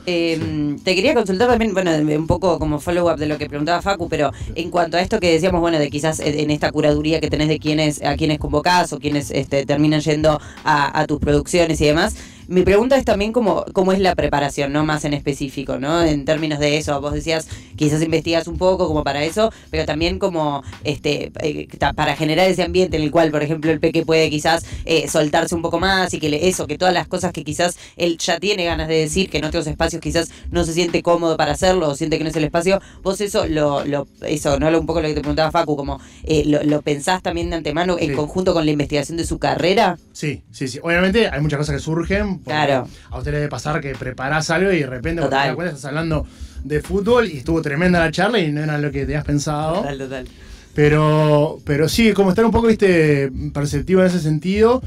Eh, 0.10 0.78
Te 0.86 0.96
quería 0.96 1.14
consultar 1.14 1.50
también, 1.50 1.74
bueno, 1.74 1.92
un 1.92 2.28
poco 2.28 2.60
como 2.60 2.80
follow-up 2.80 3.18
de 3.18 3.26
lo 3.26 3.38
que 3.38 3.50
preguntaba 3.50 3.82
Facu, 3.82 4.08
pero 4.08 4.32
en 4.56 4.70
cuanto 4.72 4.96
a 4.96 5.02
esto 5.02 5.20
que 5.20 5.34
decíamos, 5.34 5.60
bueno, 5.60 5.80
de 5.80 5.90
quizás 5.90 6.22
en 6.22 6.40
en 6.40 6.50
esta 6.52 6.72
curaduría 6.72 7.20
que 7.20 7.30
tenés 7.30 7.50
de 7.50 7.60
quiénes, 7.60 8.02
a 8.02 8.16
quienes 8.16 8.40
convocás 8.40 8.94
o 8.94 9.00
quienes 9.00 9.32
este, 9.32 9.66
terminan 9.66 10.00
yendo 10.00 10.40
a, 10.64 10.98
a 10.98 11.08
tus 11.08 11.20
producciones 11.20 11.82
y 11.82 11.86
demás, 11.88 12.16
mi 12.48 12.62
pregunta 12.64 12.98
es 12.98 13.06
también 13.06 13.32
cómo, 13.34 13.66
cómo 13.74 13.92
es 13.92 14.00
la 14.00 14.16
preparación, 14.16 14.72
¿no? 14.74 14.86
Más 14.86 15.04
en 15.06 15.14
específico, 15.14 15.80
¿no? 15.80 16.02
En 16.04 16.26
términos 16.26 16.60
de 16.60 16.78
eso, 16.78 17.00
vos 17.02 17.14
decías, 17.14 17.48
quizás 17.76 18.02
investigas 18.02 18.48
un 18.48 18.58
poco 18.58 18.88
como 18.88 19.04
para 19.04 19.24
eso, 19.24 19.52
pero 19.70 19.86
también 19.86 20.20
como 20.20 20.64
este 20.84 21.32
eh, 21.42 21.68
para 21.96 22.16
generar 22.16 22.48
ese 22.50 22.64
ambiente 22.64 22.98
en 22.98 23.04
el 23.04 23.12
cual, 23.12 23.32
por 23.32 23.44
ejemplo, 23.44 23.72
el 23.72 23.80
peque 23.80 24.06
puede 24.06 24.30
quizás 24.30 24.66
eh, 24.86 25.08
soltarse 25.08 25.56
un 25.56 25.62
poco 25.62 25.80
más 25.80 26.14
y 26.14 26.20
que 26.20 26.30
le- 26.30 26.48
eso, 26.48 26.68
que 26.68 26.78
todas 26.78 26.94
las 26.94 27.08
cosas 27.08 27.32
que 27.34 27.44
quizás 27.44 27.78
él 27.98 28.18
ya 28.18 28.40
tiene 28.40 28.66
ganas 28.66 28.88
de 28.88 28.96
decir, 28.96 29.30
que 29.30 29.40
en 29.40 29.46
otros 29.46 29.68
espacios 29.68 30.02
quizás 30.02 30.30
no 30.52 30.64
se 30.64 30.74
siente 30.74 31.04
cómodo 31.04 31.38
para 31.38 31.52
hacerlo 31.52 31.90
o 31.90 31.96
siente 31.96 32.18
que 32.18 32.24
no 32.24 32.30
es 32.30 32.36
el 32.36 32.44
espacio, 32.46 32.82
vos 33.04 33.20
eso 33.22 33.46
lo, 33.48 33.84
lo 33.86 34.08
eso, 34.22 34.60
¿no? 34.60 34.68
Un 34.78 34.86
poco 34.86 35.02
lo 35.02 35.08
que 35.08 35.14
te 35.16 35.20
preguntaba 35.22 35.52
Facu, 35.52 35.76
como 35.76 36.00
eh, 36.24 36.44
lo, 36.46 36.64
lo 36.64 36.82
pensás 36.82 37.22
también 37.22 37.50
de 37.50 37.58
antemano 37.58 37.98
en 38.00 38.10
Sí. 38.10 38.14
conjunto 38.16 38.54
con 38.54 38.66
la 38.66 38.72
investigación 38.72 39.18
de 39.18 39.26
su 39.26 39.38
carrera. 39.40 39.98
Sí, 40.14 40.44
sí, 40.52 40.68
sí. 40.68 40.80
Obviamente 40.82 41.28
hay 41.30 41.42
muchas 41.42 41.58
cosas 41.60 41.76
que 41.76 41.82
surgen. 41.82 42.37
Claro. 42.45 42.88
A 43.10 43.18
usted 43.18 43.31
le 43.31 43.38
debe 43.38 43.50
pasar 43.50 43.80
que 43.81 43.94
preparás 43.95 44.50
algo 44.50 44.72
y 44.72 44.80
de 44.80 44.86
repente 44.88 45.22
cuando 45.22 45.38
te 45.38 45.48
das 45.48 45.56
cuenta 45.56 45.75
estás 45.75 45.86
hablando 45.86 46.25
de 46.63 46.81
fútbol 46.81 47.28
y 47.28 47.38
estuvo 47.38 47.62
tremenda 47.62 48.00
la 48.00 48.12
charla 48.12 48.39
y 48.39 48.51
no 48.51 48.63
era 48.63 48.78
lo 48.78 48.92
que 48.92 49.01
tenías 49.06 49.24
pensado. 49.25 49.75
Total, 49.78 49.98
total. 49.98 50.28
Pero, 50.74 51.60
pero 51.66 51.89
sí, 51.89 52.13
como 52.13 52.30
estar 52.30 52.45
un 52.45 52.51
poco, 52.51 52.68
viste, 52.68 53.31
perceptivo 53.54 54.01
en 54.01 54.07
ese 54.07 54.19
sentido. 54.19 54.81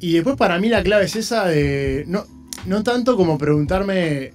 Y 0.00 0.14
después 0.14 0.36
para 0.36 0.58
mí 0.58 0.68
la 0.68 0.82
clave 0.82 1.04
es 1.04 1.14
esa 1.16 1.44
de. 1.46 2.04
No, 2.08 2.24
no 2.66 2.82
tanto 2.82 3.16
como 3.16 3.38
preguntarme 3.38 4.32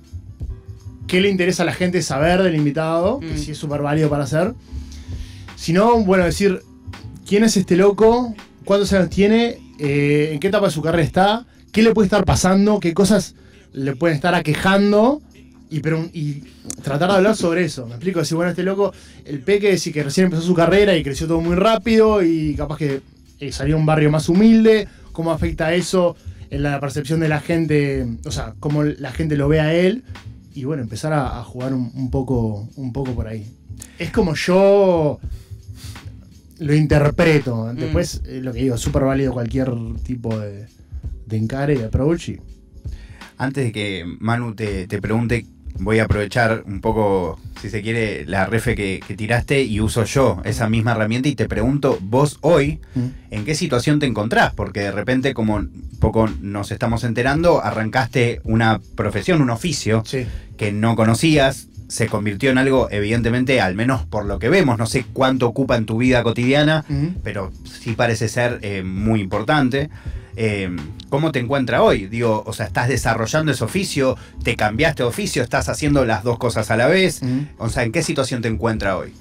qué 1.07 1.19
le 1.21 1.29
interesa 1.29 1.63
a 1.63 1.65
la 1.65 1.73
gente 1.73 2.01
saber 2.01 2.41
del 2.41 2.55
invitado, 2.55 3.19
que 3.19 3.33
Mm. 3.33 3.37
sí 3.37 3.51
es 3.51 3.57
súper 3.57 3.81
válido 3.81 4.09
para 4.09 4.23
hacer. 4.23 4.53
Sino, 5.55 5.99
bueno, 6.03 6.23
decir, 6.25 6.61
¿quién 7.27 7.43
es 7.43 7.57
este 7.57 7.75
loco? 7.75 8.33
¿Cuántos 8.63 8.91
años 8.93 9.09
tiene? 9.09 9.57
Eh, 9.79 10.29
¿En 10.33 10.39
qué 10.39 10.47
etapa 10.47 10.67
de 10.67 10.71
su 10.71 10.81
carrera 10.81 11.03
está? 11.03 11.45
¿Qué 11.75 11.83
le 11.83 11.93
puede 11.93 12.05
estar 12.05 12.23
pasando? 12.23 12.79
¿Qué 12.79 12.93
cosas 12.93 13.35
le 13.73 13.97
pueden 13.97 14.15
estar 14.15 14.33
aquejando? 14.33 15.21
Y, 15.69 15.81
tratar 16.81 17.09
de 17.09 17.15
hablar 17.17 17.35
sobre 17.35 17.65
eso. 17.65 17.85
Me 17.85 17.95
explico, 17.95 18.19
decir, 18.19 18.37
bueno, 18.37 18.51
este 18.51 18.63
loco, 18.63 18.93
el 19.25 19.41
peque 19.41 19.71
decir 19.71 19.91
que 19.91 20.01
recién 20.01 20.27
empezó 20.27 20.43
su 20.43 20.53
carrera 20.53 20.95
y 20.95 21.03
creció 21.03 21.27
todo 21.27 21.41
muy 21.41 21.57
rápido 21.57 22.23
y 22.23 22.55
capaz 22.55 22.77
que 22.77 23.01
eh, 23.41 23.51
salió 23.51 23.75
a 23.75 23.79
un 23.79 23.85
barrio 23.85 24.09
más 24.09 24.29
humilde, 24.29 24.87
cómo 25.11 25.31
afecta 25.31 25.73
eso 25.73 26.15
en 26.49 26.63
la 26.63 26.79
percepción 26.79 27.19
de 27.19 27.27
la 27.27 27.41
gente, 27.41 28.07
o 28.23 28.31
sea, 28.31 28.55
cómo 28.61 28.85
la 28.85 29.11
gente 29.11 29.35
lo 29.35 29.49
ve 29.49 29.59
a 29.59 29.73
él 29.73 30.05
y 30.53 30.63
bueno, 30.63 30.81
empezar 30.81 31.11
a, 31.11 31.41
a 31.41 31.43
jugar 31.43 31.73
un, 31.73 31.91
un 31.93 32.09
poco, 32.09 32.69
un 32.77 32.93
poco 32.93 33.11
por 33.11 33.27
ahí. 33.27 33.51
Es 33.99 34.11
como 34.11 34.33
yo 34.33 35.19
lo 36.59 36.73
interpreto. 36.73 37.65
Mm. 37.73 37.75
Después, 37.75 38.21
eh, 38.27 38.39
lo 38.41 38.53
que 38.53 38.59
digo, 38.59 38.77
súper 38.77 39.03
válido 39.03 39.33
cualquier 39.33 39.73
tipo 40.05 40.39
de, 40.39 40.67
de 41.25 41.37
encare, 41.37 41.77
de 41.77 41.85
approach. 41.85 42.29
y- 42.29 42.39
Antes 43.37 43.65
de 43.65 43.71
que 43.71 44.05
Manu 44.19 44.55
te, 44.55 44.87
te 44.87 45.01
pregunte, 45.01 45.45
voy 45.79 45.99
a 45.99 46.05
aprovechar 46.05 46.63
un 46.65 46.79
poco, 46.79 47.37
si 47.61 47.69
se 47.69 47.81
quiere, 47.81 48.23
la 48.25 48.45
refe 48.45 48.75
que, 48.75 49.01
que 49.05 49.15
tiraste 49.17 49.61
y 49.63 49.81
uso 49.81 50.05
yo 50.05 50.41
esa 50.45 50.69
misma 50.69 50.91
herramienta 50.93 51.27
y 51.27 51.35
te 51.35 51.49
pregunto, 51.49 51.97
vos 52.01 52.37
hoy, 52.41 52.79
¿en 53.29 53.43
qué 53.43 53.53
situación 53.55 53.99
te 53.99 54.05
encontrás? 54.05 54.53
Porque 54.53 54.79
de 54.81 54.91
repente, 54.91 55.33
como 55.33 55.55
un 55.55 55.89
poco 55.99 56.29
nos 56.41 56.71
estamos 56.71 57.03
enterando, 57.03 57.61
arrancaste 57.61 58.39
una 58.45 58.79
profesión, 58.95 59.41
un 59.41 59.49
oficio 59.49 60.03
Sí. 60.05 60.25
que 60.55 60.71
no 60.71 60.95
conocías, 60.95 61.67
se 61.89 62.07
convirtió 62.07 62.49
en 62.51 62.57
algo, 62.57 62.87
evidentemente, 62.89 63.59
al 63.59 63.75
menos 63.75 64.05
por 64.05 64.25
lo 64.25 64.39
que 64.39 64.47
vemos, 64.49 64.77
no 64.79 64.85
sé 64.87 65.05
cuánto 65.11 65.45
ocupa 65.47 65.75
en 65.75 65.85
tu 65.85 65.97
vida 65.97 66.23
cotidiana, 66.23 66.85
Ujú. 66.89 67.13
pero 67.21 67.51
sí 67.65 67.91
parece 67.91 68.29
ser 68.29 68.59
eh, 68.61 68.81
muy 68.81 69.19
importante. 69.19 69.89
Eh, 70.35 70.69
¿Cómo 71.09 71.31
te 71.31 71.39
encuentras 71.39 71.81
hoy? 71.81 72.07
Digo, 72.07 72.43
o 72.45 72.51
sea, 72.53 72.65
¿estás 72.65 72.87
desarrollando 72.89 73.51
ese 73.51 73.63
oficio? 73.63 74.17
¿Te 74.43 74.55
cambiaste 74.55 75.03
de 75.03 75.09
oficio? 75.09 75.41
¿Estás 75.43 75.69
haciendo 75.69 76.03
las 76.05 76.23
dos 76.23 76.37
cosas 76.37 76.69
a 76.71 76.77
la 76.77 76.87
vez? 76.87 77.21
O 77.57 77.69
sea, 77.69 77.83
¿en 77.83 77.91
qué 77.91 78.03
situación 78.03 78.41
te 78.41 78.47
encuentras 78.49 78.95
hoy? 78.95 79.13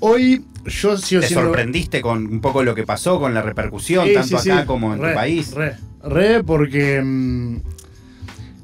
Hoy 0.00 0.44
yo 0.66 0.98
sigo 0.98 1.22
¿Te 1.22 1.28
siendo. 1.28 1.46
sorprendiste 1.46 2.02
con 2.02 2.26
un 2.26 2.40
poco 2.40 2.62
lo 2.62 2.74
que 2.74 2.84
pasó, 2.84 3.18
con 3.18 3.32
la 3.32 3.40
repercusión, 3.42 4.06
Sí, 4.06 4.14
tanto 4.14 4.38
sí, 4.38 4.50
acá 4.50 4.60
sí. 4.62 4.66
como 4.66 4.92
en 4.92 5.00
Re, 5.00 5.08
tu 5.10 5.14
país? 5.14 5.52
Re, 5.54 5.76
re, 6.02 6.44
porque 6.44 7.00
mm, 7.02 7.56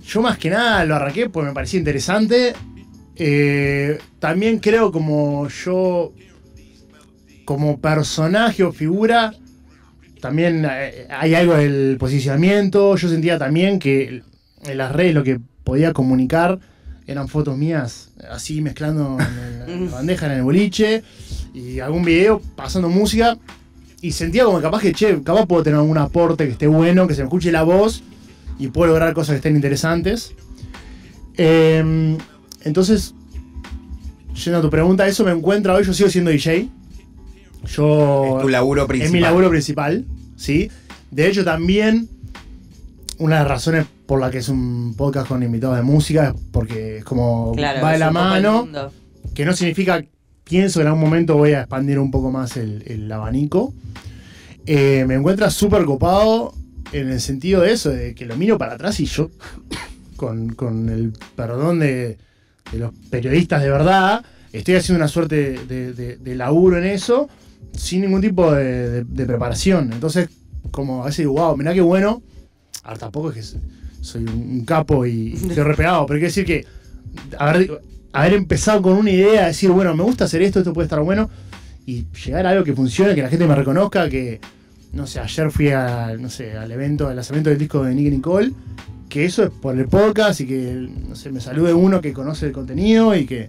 yo 0.06 0.20
más 0.22 0.36
que 0.36 0.50
nada 0.50 0.84
lo 0.84 0.96
arranqué 0.96 1.30
porque 1.30 1.48
me 1.48 1.54
parecía 1.54 1.78
interesante. 1.78 2.52
Eh, 3.16 3.98
también 4.18 4.58
creo 4.58 4.92
como 4.92 5.48
yo, 5.48 6.12
como 7.46 7.78
personaje 7.80 8.62
o 8.64 8.72
figura, 8.72 9.32
también 10.20 10.66
eh, 10.70 11.06
hay 11.10 11.34
algo 11.34 11.54
del 11.54 11.96
posicionamiento. 11.98 12.96
Yo 12.96 13.08
sentía 13.08 13.38
también 13.38 13.78
que 13.78 14.22
en 14.64 14.78
las 14.78 14.92
redes 14.92 15.14
lo 15.14 15.22
que 15.22 15.40
podía 15.64 15.92
comunicar 15.92 16.58
eran 17.06 17.28
fotos 17.28 17.56
mías 17.56 18.10
así 18.30 18.60
mezclando 18.60 19.18
en, 19.66 19.86
la 19.86 19.90
bandeja 19.96 20.26
en 20.26 20.32
el 20.32 20.42
boliche 20.42 21.02
y 21.52 21.80
algún 21.80 22.04
video 22.04 22.40
pasando 22.56 22.88
música. 22.88 23.38
Y 24.02 24.12
sentía 24.12 24.44
como 24.44 24.58
que 24.58 24.62
capaz 24.62 24.80
que, 24.80 24.92
che, 24.92 25.22
capaz 25.22 25.46
puedo 25.46 25.62
tener 25.62 25.78
algún 25.78 25.98
aporte 25.98 26.46
que 26.46 26.52
esté 26.52 26.66
bueno, 26.66 27.06
que 27.06 27.14
se 27.14 27.20
me 27.20 27.26
escuche 27.26 27.52
la 27.52 27.62
voz 27.62 28.02
y 28.58 28.68
puedo 28.68 28.88
lograr 28.88 29.12
cosas 29.12 29.34
que 29.34 29.36
estén 29.36 29.56
interesantes. 29.56 30.32
Eh, 31.36 32.16
entonces, 32.62 33.14
yendo 34.42 34.58
a 34.58 34.62
tu 34.62 34.70
pregunta, 34.70 35.06
eso 35.06 35.24
me 35.24 35.32
encuentra 35.32 35.74
hoy. 35.74 35.84
Yo 35.84 35.92
sigo 35.92 36.08
siendo 36.08 36.30
DJ. 36.30 36.68
Yo. 37.66 38.36
Es 38.36 38.42
tu 38.42 38.48
laburo 38.48 38.86
principal. 38.86 39.06
Es 39.06 39.12
mi 39.12 39.20
laburo 39.20 39.50
principal, 39.50 40.04
¿sí? 40.36 40.70
De 41.10 41.28
hecho, 41.28 41.44
también, 41.44 42.08
una 43.18 43.36
de 43.36 43.40
las 43.42 43.48
razones 43.48 43.86
por 44.06 44.20
la 44.20 44.30
que 44.30 44.38
es 44.38 44.48
un 44.48 44.94
podcast 44.96 45.28
con 45.28 45.42
invitados 45.42 45.76
de 45.76 45.82
música 45.82 46.28
es 46.28 46.34
porque 46.52 46.98
es 46.98 47.04
como 47.04 47.52
Claro, 47.54 47.82
va 47.82 47.92
de 47.92 47.98
la 47.98 48.10
mano, 48.10 48.66
que 49.34 49.44
no 49.44 49.52
significa, 49.54 50.02
pienso 50.44 50.78
que 50.78 50.82
en 50.82 50.88
algún 50.88 51.02
momento 51.02 51.36
voy 51.36 51.52
a 51.52 51.60
expandir 51.60 51.98
un 51.98 52.10
poco 52.10 52.30
más 52.30 52.56
el, 52.56 52.82
el 52.86 53.10
abanico. 53.12 53.72
Eh, 54.66 55.04
me 55.06 55.14
encuentra 55.14 55.50
súper 55.50 55.84
copado 55.84 56.52
en 56.92 57.08
el 57.10 57.20
sentido 57.20 57.62
de 57.62 57.72
eso, 57.72 57.90
de 57.90 58.14
que 58.14 58.26
lo 58.26 58.36
miro 58.36 58.58
para 58.58 58.74
atrás 58.74 58.98
y 59.00 59.06
yo, 59.06 59.30
con, 60.16 60.50
con 60.54 60.88
el 60.88 61.12
perdón 61.36 61.78
de, 61.80 62.18
de 62.72 62.78
los 62.78 62.92
periodistas 63.10 63.62
de 63.62 63.70
verdad, 63.70 64.24
estoy 64.52 64.74
haciendo 64.74 64.98
una 65.02 65.08
suerte 65.08 65.58
de, 65.66 65.92
de- 65.92 66.16
de 66.16 66.34
laburo 66.34 66.78
en 66.78 66.84
eso, 66.86 67.28
sin 67.72 68.02
ningún 68.02 68.20
tipo 68.20 68.52
de, 68.52 68.90
de- 68.90 69.04
de 69.04 69.26
preparación. 69.26 69.92
Entonces, 69.92 70.28
como 70.70 71.02
a 71.02 71.06
veces 71.06 71.18
digo, 71.18 71.32
wow, 71.32 71.56
mirá 71.56 71.72
qué 71.74 71.80
bueno. 71.80 72.22
Ahora 72.82 72.98
tampoco 72.98 73.30
es 73.30 73.34
que 73.52 73.58
soy 74.00 74.24
un, 74.24 74.64
capo 74.64 75.04
y 75.06 75.34
estoy 75.34 75.62
repegado, 75.64 76.06
pero 76.06 76.18
quiero 76.18 76.28
decir 76.28 76.44
que 76.44 76.64
haber, 77.38 77.80
haber 78.12 78.34
empezado 78.34 78.80
con 78.82 78.94
una 78.94 79.10
idea, 79.10 79.46
decir, 79.46 79.70
bueno, 79.70 79.94
me 79.94 80.02
gusta 80.02 80.24
hacer 80.24 80.42
esto, 80.42 80.60
esto 80.60 80.72
puede 80.72 80.86
estar 80.86 81.00
bueno, 81.00 81.28
y 81.86 82.06
llegar 82.24 82.46
a 82.46 82.50
algo 82.50 82.64
que 82.64 82.72
funcione, 82.74 83.14
que 83.14 83.22
la 83.22 83.28
gente 83.28 83.46
me 83.46 83.54
reconozca, 83.54 84.08
que, 84.08 84.40
no 84.92 85.06
sé, 85.06 85.20
ayer 85.20 85.50
fui 85.50 85.68
a, 85.70 86.16
no 86.18 86.30
sé, 86.30 86.56
al 86.56 86.70
evento, 86.72 87.08
al 87.08 87.16
lanzamiento 87.16 87.50
del 87.50 87.58
disco 87.58 87.82
de 87.84 87.94
Nicky 87.94 88.10
Nicole, 88.10 88.52
que 89.08 89.24
eso 89.24 89.42
es 89.44 89.50
por 89.50 89.76
el 89.76 89.86
podcast 89.88 90.40
y 90.40 90.46
que, 90.46 90.88
no 91.08 91.16
sé, 91.16 91.30
me 91.32 91.40
salude 91.40 91.74
uno 91.74 92.00
que 92.00 92.12
conoce 92.12 92.46
el 92.46 92.52
contenido 92.52 93.14
y 93.16 93.26
que 93.26 93.48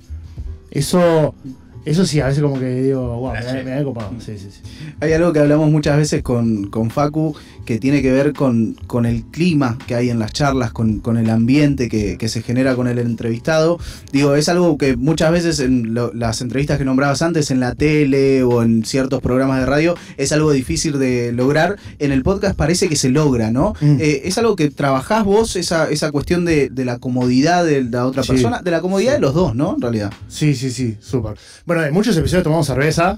eso, 0.72 1.36
eso 1.86 2.06
sí, 2.06 2.20
a 2.20 2.28
veces 2.28 2.42
como 2.44 2.60
que 2.60 2.82
digo, 2.84 3.02
wow, 3.20 3.34
me, 3.34 3.44
da- 3.44 3.54
me 3.64 3.70
da 3.72 3.84
copado. 3.84 4.12
Sí, 4.20 4.38
sí, 4.38 4.50
sí. 4.52 4.62
Hay 5.00 5.14
algo 5.14 5.34
que 5.34 5.40
hablamos 5.40 5.72
muchas 5.72 5.98
veces 5.98 6.22
con, 6.22 6.70
con 6.70 6.90
Facu 6.92 7.36
que 7.66 7.78
tiene 7.80 8.02
que 8.02 8.12
ver 8.12 8.34
con, 8.34 8.74
con 8.88 9.06
el 9.06 9.24
clima 9.26 9.78
que 9.88 9.96
hay 9.96 10.10
en 10.10 10.20
las 10.20 10.32
charlas, 10.34 10.72
con, 10.72 11.00
con 11.00 11.18
el 11.18 11.30
ambiente 11.30 11.90
que, 11.90 12.18
que 12.18 12.28
se 12.28 12.42
genera 12.42 12.76
con 12.76 12.88
el 12.88 12.98
entrevistado. 13.00 13.80
Digo, 14.12 14.36
es 14.36 14.50
algo 14.50 14.78
que 14.78 14.96
muchas 14.98 15.32
veces 15.32 15.60
en 15.60 15.94
lo- 15.94 16.12
las 16.14 16.42
entrevistas 16.42 16.78
que 16.78 16.86
nombrabas 16.86 17.22
antes, 17.22 17.52
en 17.52 17.60
la 17.60 17.74
tele 17.76 18.44
o 18.44 18.62
en 18.64 18.84
ciertos 18.86 19.22
programas 19.22 19.60
de 19.60 19.66
radio, 19.66 19.96
es 20.18 20.32
algo 20.32 20.52
difícil 20.52 21.00
de 21.00 21.32
lograr. 21.32 21.78
En 22.00 22.12
el 22.12 22.24
podcast 22.24 22.56
parece 22.56 22.90
que 22.90 22.96
se 22.96 23.10
logra, 23.10 23.52
¿no? 23.52 23.74
Mm. 23.82 23.98
Eh, 24.00 24.22
¿Es 24.26 24.38
algo 24.38 24.56
que 24.56 24.70
trabajás 24.70 25.24
vos, 25.24 25.56
esa, 25.56 25.90
esa 25.90 26.12
cuestión 26.12 26.46
de, 26.46 26.70
de 26.70 26.86
la 26.86 26.98
comodidad 27.00 27.66
de 27.66 27.84
la 27.84 28.06
otra 28.06 28.24
Sí. 28.24 28.30
persona? 28.34 28.62
De 28.62 28.72
la 28.72 28.82
comodidad 28.82 29.12
Sí. 29.12 29.16
de 29.16 29.22
los 29.22 29.34
dos, 29.34 29.56
¿no? 29.56 29.76
En 29.76 29.82
realidad. 29.82 30.12
Sí, 30.28 30.56
sí, 30.56 30.72
sí, 30.72 30.98
súper. 31.00 31.36
Bueno, 31.72 31.86
en 31.86 31.94
muchos 31.94 32.18
episodios 32.18 32.44
tomamos 32.44 32.68
cerveza. 32.68 33.18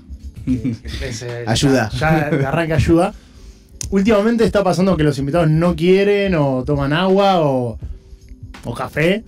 Ayuda. 1.48 1.90
Ya, 1.94 2.30
ya 2.30 2.50
arranca 2.50 2.76
ayuda. 2.76 3.12
Últimamente 3.90 4.44
está 4.44 4.64
pasando 4.64 4.96
que 4.96 5.02
los 5.02 5.18
invitados 5.18 5.50
no 5.50 5.76
quieren 5.76 6.36
o 6.36 6.64
toman 6.64 6.94
agua 6.94 7.42
o, 7.42 7.80
o 8.64 8.74
café. 8.76 9.24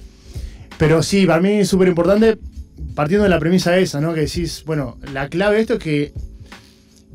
Pero 0.78 1.02
sí, 1.02 1.26
para 1.26 1.42
mí 1.42 1.54
es 1.54 1.70
súper 1.70 1.88
importante, 1.88 2.38
partiendo 2.94 3.24
de 3.24 3.32
la 3.32 3.40
premisa 3.40 3.76
esa, 3.80 4.00
¿no? 4.00 4.14
Que 4.14 4.22
decís, 4.22 4.62
bueno, 4.64 5.00
la 5.12 5.28
clave 5.28 5.56
de 5.56 5.62
esto 5.62 5.74
es 5.74 5.80
que, 5.80 6.14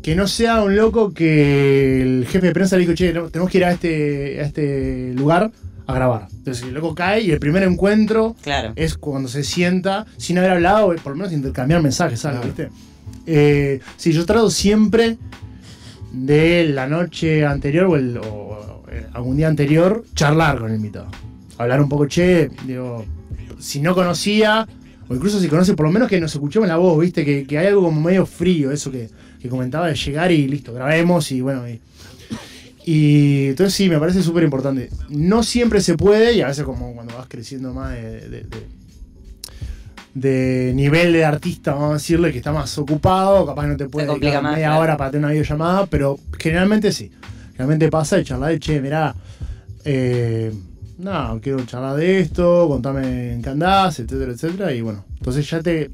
que 0.02 0.16
no 0.16 0.26
sea 0.26 0.64
un 0.64 0.74
loco 0.74 1.14
que 1.14 2.02
el 2.02 2.26
jefe 2.26 2.48
de 2.48 2.52
prensa 2.52 2.74
le 2.74 2.86
dijo, 2.86 2.94
che, 2.94 3.12
no, 3.12 3.28
tenemos 3.28 3.52
que 3.52 3.58
ir 3.58 3.64
a 3.66 3.70
este, 3.70 4.40
a 4.40 4.46
este 4.46 5.12
lugar 5.14 5.52
a 5.90 5.94
grabar. 5.94 6.28
Entonces 6.32 6.64
el 6.64 6.75
loco 6.75 6.94
cae 6.94 7.20
y 7.23 7.30
el 7.30 7.38
primer 7.38 7.62
encuentro 7.62 8.35
Claro. 8.42 8.73
es 8.76 8.94
cuando 8.97 9.28
se 9.28 9.44
sienta 9.44 10.06
sin 10.16 10.38
haber 10.38 10.52
hablado, 10.52 10.94
por 11.02 11.12
lo 11.12 11.16
menos 11.18 11.32
intercambiar 11.32 11.82
mensajes, 11.82 12.20
¿sabes? 12.20 12.40
Claro. 12.40 12.54
¿Viste? 12.54 12.70
Eh, 13.26 13.80
sí, 13.97 14.12
yo 14.12 14.25
trato 14.26 14.50
siempre 14.50 15.18
de 16.12 16.64
la 16.68 16.87
noche 16.87 17.44
anterior 17.47 17.87
o, 17.87 17.97
el- 17.97 18.18
o, 18.18 18.82
eh, 18.90 19.06
algún 19.12 19.37
día 19.37 19.49
anterior 19.49 20.04
charlar 20.14 20.59
con 20.59 20.70
el 20.70 20.76
invitado. 20.76 21.06
Hablar 21.59 21.80
un 21.80 21.88
poco, 21.88 22.06
che, 22.06 22.50
digo, 22.66 23.04
si 23.59 23.80
no 23.80 23.94
conocía, 23.94 24.66
o 25.09 25.14
incluso 25.14 25.38
si 25.40 25.49
conoce, 25.49 25.75
por 25.75 25.87
lo 25.87 25.92
menos 25.92 26.09
que 26.09 26.20
nos 26.20 26.32
escuchemos 26.32 26.66
la 26.68 26.76
voz, 26.76 26.99
¿viste? 27.00 27.25
Que, 27.25 27.47
que 27.47 27.59
hay 27.59 27.66
algo 27.68 27.82
como 27.82 28.00
medio 28.00 28.26
frío, 28.26 28.70
eso 28.73 28.90
que, 28.90 29.09
que 29.40 29.49
comentaba 29.49 29.87
de 29.88 29.94
llegar 29.94 30.32
y 30.32 30.49
listo, 30.49 30.73
grabemos 30.73 31.30
y 31.32 31.40
bueno. 31.40 31.68
Y, 31.68 31.80
y 32.84 33.49
entonces 33.49 33.75
sí, 33.75 33.88
me 33.88 33.99
parece 33.99 34.22
súper 34.22 34.42
importante. 34.44 34.90
No 35.08 35.42
siempre 35.42 35.80
se 35.80 35.96
puede, 35.96 36.34
y 36.34 36.40
a 36.40 36.46
veces 36.49 36.64
como 36.64 36.92
cuando 36.94 37.16
vas 37.16 37.26
creciendo 37.28 37.72
más 37.75 37.92
de, 37.94 38.20
de- 38.28 38.42
de- 38.42 38.80
de 40.14 40.72
nivel 40.75 41.12
de 41.12 41.25
artista, 41.25 41.72
vamos 41.72 41.90
a 41.90 41.94
decirle, 41.94 42.32
que 42.32 42.38
está 42.38 42.52
más 42.52 42.76
ocupado, 42.78 43.46
capaz 43.46 43.62
que 43.62 43.68
no 43.68 43.76
te 43.76 43.88
puede 43.88 44.08
dedicar 44.08 44.42
más, 44.42 44.54
media 44.54 44.66
claro. 44.68 44.80
hora 44.82 44.96
para 44.96 45.10
tener 45.12 45.25
una 45.25 45.32
videollamada, 45.32 45.87
pero 45.87 46.18
generalmente 46.38 46.90
sí. 46.92 47.10
Generalmente 47.52 47.88
pasa 47.90 48.16
de 48.16 48.25
charlar 48.25 48.50
de, 48.50 48.58
che, 48.58 48.80
mirá, 48.80 49.14
eh, 49.84 50.52
no, 50.99 51.38
quiero 51.40 51.64
charlar 51.64 51.96
de 51.96 52.18
esto, 52.20 52.66
contame 52.68 53.34
en 53.34 53.42
qué 53.42 53.50
andás, 53.50 54.00
etcétera, 54.00 54.32
etcétera, 54.32 54.72
y 54.75 54.80
bueno, 54.80 55.04
entonces 55.18 55.49
ya 55.49 55.62
te, 55.62 55.90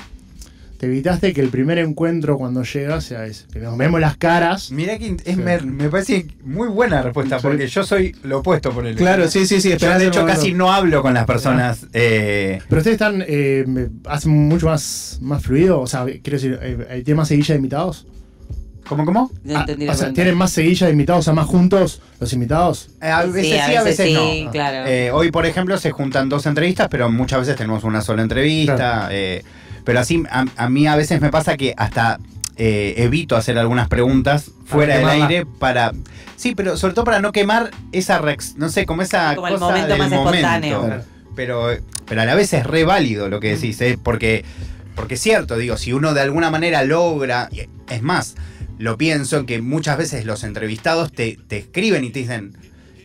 te 0.87 0.93
evitaste 0.93 1.33
que 1.33 1.41
el 1.41 1.49
primer 1.49 1.79
encuentro 1.79 2.39
cuando 2.39 2.63
llegas 2.63 3.05
sea 3.05 3.27
ese, 3.27 3.47
que 3.53 3.59
nos 3.59 3.77
vemos 3.77 4.01
las 4.01 4.17
caras. 4.17 4.71
Mirá 4.71 4.97
que 4.99 5.17
es, 5.25 5.35
Sí. 5.35 5.37
me, 5.37 5.59
me 5.61 5.89
parece 5.89 6.27
muy 6.45 6.69
buena 6.69 7.03
respuesta, 7.03 7.39
Sí. 7.39 7.43
porque 7.47 7.67
yo 7.67 7.83
soy 7.85 8.15
lo 8.23 8.39
opuesto 8.39 8.71
por 8.71 8.87
el 8.87 8.95
Claro, 8.97 9.29
sí, 9.29 9.47
sí, 9.47 9.61
sí. 9.61 9.71
Yo 9.77 9.99
de 9.99 10.07
hecho 10.07 10.21
momento. 10.21 10.27
casi 10.41 10.55
no 10.55 10.73
hablo 10.73 11.03
con 11.03 11.15
las 11.15 11.25
personas. 11.27 11.87
eh, 11.93 12.61
Pero 12.69 12.79
ustedes 12.81 12.95
están, 12.95 13.25
eh, 13.27 13.89
hacen 14.07 14.31
mucho 14.33 14.67
más, 14.67 15.19
más 15.23 15.43
fluido, 15.43 15.81
o 15.81 15.87
sea, 15.89 16.05
quiero 16.05 16.39
decir, 16.39 16.59
eh, 16.63 17.03
¿tienen 17.05 17.17
más 17.17 17.29
seguilla 17.29 17.55
de 17.55 17.57
invitados? 17.57 18.07
¿Cómo, 18.89 19.05
cómo? 19.05 19.33
No 19.43 19.57
Ah, 19.59 19.61
entendí 19.63 19.89
o 19.89 19.95
sea. 19.95 20.13
¿tienen 20.13 20.37
más 20.37 20.53
seguilla 20.53 20.87
de 20.87 20.93
invitados, 20.93 21.21
o 21.21 21.25
sea, 21.25 21.33
más 21.33 21.47
juntos 21.47 22.01
los 22.21 22.33
invitados? 22.33 22.91
Eh, 23.03 23.09
a 23.09 23.25
Sí, 23.25 23.31
veces 23.33 23.61
sí, 23.67 23.75
a 23.75 23.83
veces, 23.83 24.13
no. 24.15 24.31
sí, 24.31 24.49
claro. 24.53 24.89
Eh, 24.89 25.11
hoy, 25.11 25.33
por 25.33 25.45
ejemplo, 25.45 25.77
se 25.79 25.91
juntan 25.91 26.29
dos 26.29 26.47
entrevistas, 26.47 26.87
pero 26.89 27.11
muchas 27.11 27.41
veces 27.41 27.57
tenemos 27.57 27.83
una 27.83 28.01
sola 28.01 28.23
entrevista. 28.23 28.77
Claro. 28.77 29.09
eh, 29.11 29.43
pero 29.87 30.01
así, 30.01 30.25
a, 30.31 30.45
a 30.57 30.69
mí 30.69 30.87
a 30.87 30.97
veces 30.97 31.21
me 31.23 31.31
pasa 31.31 31.57
que 31.57 31.73
hasta 31.79 32.19
eh, 32.57 32.95
evito 32.97 33.37
hacer 33.37 33.57
algunas 33.57 33.89
preguntas 33.89 34.51
fuera 34.65 34.99
del 34.99 35.09
aire 35.09 35.47
para... 35.47 35.93
Sí, 36.35 36.55
pero 36.57 36.77
sobre 36.77 36.93
todo 36.95 37.05
para 37.05 37.21
no 37.21 37.31
quemar 37.31 37.71
esa 37.93 38.19
rex, 38.19 38.57
no 38.57 38.69
sé, 38.69 38.85
como 38.85 39.03
esa 39.03 39.37
Como 39.37 39.47
el 39.47 39.59
momento 39.59 39.89
del 39.89 39.99
más 39.99 40.13
espontáneo. 40.13 41.05
Pero, 41.37 41.69
pero 42.05 42.23
a 42.23 42.25
la 42.25 42.35
vez 42.35 42.53
es 42.53 42.67
re 42.67 42.85
válido 42.85 43.29
lo 43.29 43.39
que 43.39 43.55
decís, 43.55 43.81
¿eh? 43.81 43.97
porque, 44.03 44.45
porque 44.97 45.15
es 45.15 45.21
cierto, 45.21 45.57
digo, 45.57 45.77
si 45.77 45.93
uno 45.93 46.15
de 46.15 46.21
alguna 46.23 46.51
manera 46.51 46.83
logra, 46.83 47.49
es 47.89 48.03
más, 48.03 48.35
lo 48.79 48.99
pienso 48.99 49.37
en 49.37 49.47
que 49.47 49.63
muchas 49.63 49.99
veces 49.99 50.25
los 50.25 50.43
entrevistados 50.43 51.13
te, 51.13 51.39
te 51.47 51.59
escriben 51.59 52.03
y 52.03 52.11
te 52.11 52.19
dicen, 52.19 52.57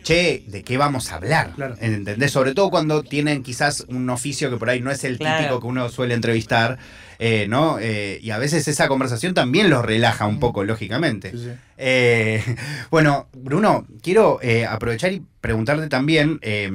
che, 0.04 0.44
¿de 0.48 0.64
qué 0.64 0.78
vamos 0.78 1.12
a 1.12 1.16
hablar? 1.16 1.52
Claro. 1.56 1.76
¿Entendés? 1.80 2.32
Sobre 2.32 2.54
todo 2.54 2.70
cuando 2.70 3.04
tienen 3.04 3.44
quizás 3.44 3.86
un 3.88 4.10
oficio 4.10 4.50
que 4.50 4.58
por 4.58 4.70
ahí 4.70 4.82
no 4.82 4.92
es 4.92 5.04
el 5.04 5.18
Claro. 5.18 5.38
típico 5.40 5.60
que 5.62 5.68
uno 5.68 5.90
suele 5.90 6.14
entrevistar, 6.14 6.78
eh, 7.20 7.46
¿no? 7.48 7.78
Eh, 7.80 8.20
y 8.22 8.32
a 8.32 8.38
veces 8.38 8.68
esa 8.68 8.88
conversación 8.88 9.34
también 9.34 9.70
los 9.70 9.86
relaja 9.86 10.26
un 10.26 10.40
poco, 10.40 10.64
lógicamente. 10.64 11.32
Sí, 11.32 11.38
sí. 11.38 11.50
Eh, 11.78 12.44
bueno, 12.92 13.28
Bruno, 13.34 13.86
quiero 14.02 14.40
eh, 14.42 14.66
aprovechar 14.66 15.12
y 15.14 15.24
preguntarte 15.42 15.88
también 15.88 16.40
eh, 16.42 16.70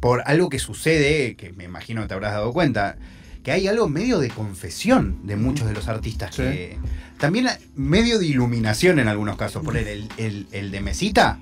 por 0.00 0.22
algo 0.26 0.48
que 0.48 0.58
sucede, 0.58 1.36
que 1.36 1.52
me 1.52 1.64
imagino 1.64 2.02
que 2.02 2.08
te 2.08 2.14
habrás 2.14 2.32
dado 2.32 2.52
cuenta, 2.52 2.96
que 3.46 3.52
hay 3.52 3.68
algo 3.68 3.88
medio 3.88 4.18
de 4.18 4.28
confesión 4.28 5.20
de 5.22 5.36
muchos 5.36 5.68
de 5.68 5.72
los 5.72 5.86
artistas. 5.86 6.34
Sí. 6.34 6.42
que 6.42 6.78
También 7.16 7.46
medio 7.76 8.18
de 8.18 8.26
iluminación 8.26 8.98
en 8.98 9.06
algunos 9.06 9.36
casos. 9.36 9.62
Por 9.62 9.76
el, 9.76 10.08
el, 10.18 10.70
de 10.72 10.80
Mesita, 10.80 11.38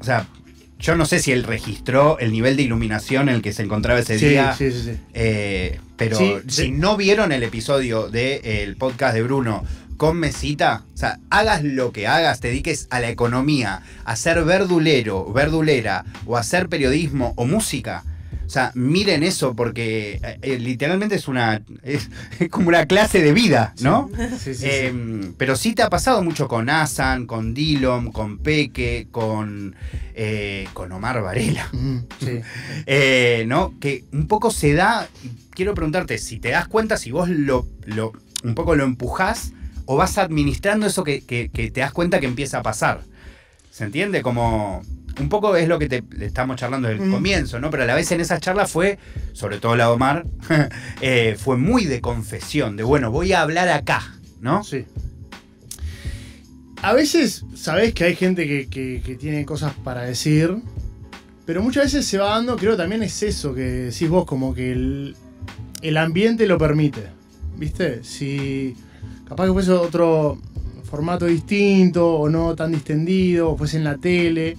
o 0.00 0.04
sea, 0.04 0.26
yo 0.78 0.96
no 0.96 1.04
sé 1.04 1.18
si 1.18 1.32
él 1.32 1.42
registró 1.44 2.18
el 2.18 2.32
nivel 2.32 2.56
de 2.56 2.62
iluminación 2.62 3.28
en 3.28 3.34
el 3.34 3.42
que 3.42 3.52
se 3.52 3.62
encontraba 3.62 4.00
ese 4.00 4.18
Sí, 4.18 4.28
día. 4.30 4.54
sí, 4.56 4.70
sí, 4.72 4.80
sí. 4.84 4.96
Eh, 5.12 5.80
pero 5.98 6.16
Sí, 6.16 6.36
si 6.48 6.70
no 6.70 6.96
vieron 6.96 7.30
el 7.32 7.42
episodio 7.42 8.08
del 8.08 8.76
podcast 8.76 9.14
de 9.14 9.22
Bruno, 9.22 9.64
con 9.98 10.16
mesita, 10.16 10.84
o 10.94 10.96
sea, 10.96 11.20
hagas 11.28 11.62
lo 11.62 11.92
que 11.92 12.06
hagas, 12.06 12.40
te 12.40 12.48
dediques 12.48 12.86
a 12.88 13.00
la 13.00 13.10
economía, 13.10 13.82
a 14.06 14.16
ser 14.16 14.42
verdulero, 14.46 15.30
verdulera, 15.30 16.06
o 16.24 16.38
a 16.38 16.40
hacer 16.40 16.70
periodismo 16.70 17.34
o 17.36 17.44
música. 17.44 18.02
O 18.46 18.50
sea, 18.50 18.70
miren 18.74 19.22
eso 19.22 19.54
porque 19.54 20.20
eh, 20.22 20.38
eh, 20.42 20.58
literalmente 20.58 21.14
es 21.16 21.28
una 21.28 21.62
es, 21.82 22.10
es 22.38 22.48
como 22.50 22.68
una 22.68 22.86
clase 22.86 23.22
de 23.22 23.32
vida, 23.32 23.74
¿no? 23.80 24.10
Sí, 24.16 24.36
sí, 24.38 24.54
sí. 24.54 24.66
Eh, 24.68 25.32
pero 25.38 25.56
sí 25.56 25.74
te 25.74 25.82
ha 25.82 25.90
pasado 25.90 26.22
mucho 26.22 26.46
con 26.48 26.68
Asan, 26.70 27.26
con 27.26 27.54
Dillon, 27.54 28.12
con 28.12 28.38
Peque, 28.38 29.08
con, 29.10 29.74
eh, 30.14 30.68
con 30.72 30.92
Omar 30.92 31.22
Varela. 31.22 31.68
Eh, 32.86 33.44
¿No? 33.46 33.74
Que 33.80 34.04
un 34.12 34.26
poco 34.28 34.50
se 34.50 34.74
da. 34.74 35.08
Quiero 35.50 35.74
preguntarte 35.74 36.18
si 36.18 36.38
te 36.38 36.50
das 36.50 36.68
cuenta, 36.68 36.96
si 36.96 37.10
vos 37.10 37.28
lo, 37.28 37.66
lo 37.86 38.12
un 38.42 38.54
poco 38.54 38.74
lo 38.74 38.84
empujás 38.84 39.52
o 39.86 39.96
vas 39.96 40.18
administrando 40.18 40.86
eso 40.86 41.04
que, 41.04 41.22
que- 41.24 41.48
que 41.50 41.70
te 41.70 41.80
das 41.80 41.92
cuenta 41.92 42.20
que 42.20 42.26
empieza 42.26 42.58
a 42.58 42.62
pasar. 42.62 43.02
¿Se 43.70 43.84
entiende? 43.84 44.22
Como. 44.22 44.82
Un 45.20 45.28
poco 45.28 45.54
es 45.56 45.68
lo 45.68 45.78
que 45.78 45.88
te 45.88 46.02
estamos 46.20 46.56
charlando 46.56 46.88
desde 46.88 47.02
el 47.04 47.08
Mm. 47.08 47.12
comienzo, 47.12 47.60
¿no? 47.60 47.70
Pero 47.70 47.84
a 47.84 47.86
la 47.86 47.94
vez 47.94 48.10
en 48.12 48.20
esa 48.20 48.40
charla 48.40 48.66
fue, 48.66 48.98
sobre 49.32 49.58
todo 49.58 49.76
la 49.76 49.90
Omar, 49.92 50.26
eh, 51.00 51.36
fue 51.38 51.56
muy 51.56 51.84
de 51.84 52.00
confesión, 52.00 52.76
de 52.76 52.82
bueno, 52.82 53.10
voy 53.10 53.32
a 53.32 53.42
hablar 53.42 53.68
acá, 53.68 54.14
¿no? 54.40 54.64
Sí. 54.64 54.84
A 56.82 56.92
veces 56.92 57.44
sabés 57.54 57.94
que 57.94 58.04
hay 58.04 58.14
gente 58.16 58.46
que, 58.46 58.68
que- 58.68 59.02
que 59.04 59.14
tiene 59.14 59.44
cosas 59.46 59.72
para 59.84 60.02
decir, 60.02 60.54
pero 61.46 61.62
muchas 61.62 61.84
veces 61.84 62.06
se 62.06 62.18
va 62.18 62.30
dando, 62.30 62.56
creo 62.56 62.76
también 62.76 63.02
es 63.02 63.22
eso 63.22 63.54
que 63.54 63.62
decís 63.62 64.08
vos, 64.08 64.26
como 64.26 64.54
que 64.54 64.72
el, 64.72 65.16
el 65.82 65.96
ambiente 65.96 66.46
lo 66.46 66.58
permite. 66.58 67.02
¿Viste? 67.56 68.02
Si 68.02 68.74
capaz 69.28 69.46
que 69.46 69.52
fuese 69.52 69.70
otro 69.70 70.38
formato 70.90 71.24
distinto 71.26 72.14
o 72.16 72.28
no 72.28 72.54
tan 72.56 72.72
distendido, 72.72 73.50
o 73.52 73.56
fuese 73.56 73.76
en 73.78 73.84
la 73.84 73.96
tele, 73.96 74.56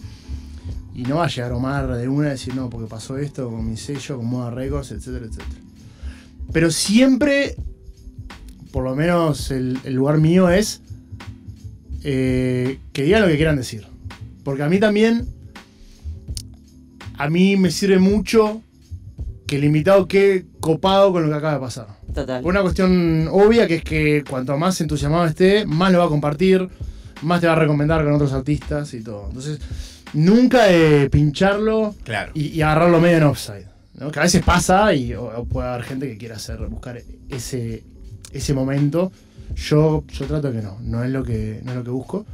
y 0.95 1.03
no 1.03 1.17
va 1.17 1.25
a 1.25 1.27
llegar 1.27 1.51
Omar 1.51 1.95
de 1.95 2.07
una 2.07 2.29
a 2.29 2.31
decir, 2.31 2.55
no, 2.55 2.69
porque 2.69 2.87
pasó 2.87 3.17
esto 3.17 3.49
con 3.51 3.69
mi 3.69 3.77
sello, 3.77 4.17
con 4.17 4.25
Moda 4.27 4.49
Records, 4.49 4.91
etcétera, 4.91 5.25
etcétera. 5.25 5.59
Pero 6.51 6.71
siempre 6.71 7.55
por 8.75 8.83
lo 8.83 8.93
menos 8.93 9.51
el, 9.51 9.79
el 9.85 9.93
lugar 9.93 10.17
mío 10.17 10.49
es 10.49 10.81
eh, 12.03 12.77
que 12.91 13.03
digan 13.03 13.21
lo 13.21 13.29
que 13.29 13.37
quieran 13.37 13.55
decir. 13.55 13.87
Porque 14.43 14.63
a 14.63 14.67
mí 14.67 14.81
también, 14.81 15.25
a 17.17 17.29
mí 17.29 17.55
me 17.55 17.71
sirve 17.71 17.99
mucho 17.99 18.61
que 19.47 19.55
el 19.55 19.63
invitado 19.63 20.09
quede 20.09 20.45
copado 20.59 21.13
con 21.13 21.23
lo 21.23 21.29
que 21.29 21.35
acaba 21.35 21.53
de 21.53 21.59
pasar. 21.61 21.87
Total. 22.13 22.41
Por 22.41 22.51
una 22.51 22.63
cuestión 22.63 23.29
obvia 23.31 23.65
que 23.65 23.75
es 23.75 23.83
que 23.85 24.25
cuanto 24.29 24.57
más 24.57 24.81
entusiasmado 24.81 25.25
esté, 25.25 25.65
más 25.65 25.93
lo 25.93 25.99
va 25.99 26.05
a 26.05 26.09
compartir, 26.09 26.67
más 27.21 27.39
te 27.39 27.47
va 27.47 27.53
a 27.53 27.55
recomendar 27.55 28.03
con 28.03 28.11
otros 28.11 28.33
artistas 28.33 28.93
y 28.93 29.01
todo. 29.01 29.27
Entonces, 29.29 29.61
nunca 30.15 30.71
eh, 30.71 31.09
pincharlo 31.09 31.93
Claro. 32.03 32.31
y, 32.33 32.47
y 32.47 32.61
agarrarlo 32.61 32.99
medio 32.99 33.17
en 33.17 33.23
offside. 33.23 33.67
¿no? 33.95 34.11
Que 34.11 34.19
a 34.19 34.23
veces 34.23 34.43
pasa 34.43 34.93
y 34.93 35.13
o- 35.13 35.25
o 35.37 35.45
puede 35.45 35.67
haber 35.69 35.83
gente 35.83 36.07
que 36.09 36.17
quiera 36.17 36.35
hacer, 36.35 36.57
buscar 36.67 37.01
ese, 37.29 37.83
ese 38.31 38.53
momento. 38.53 39.11
Yo, 39.55 40.03
yo 40.07 40.25
trato 40.25 40.51
que 40.51 40.61
no, 40.61 40.79
no 40.81 41.03
es 41.03 41.11
lo 41.11 41.23
que, 41.23 41.61
no 41.63 41.71
es 41.71 41.77
lo 41.77 41.83
que 41.83 41.91
busco. 41.91 42.25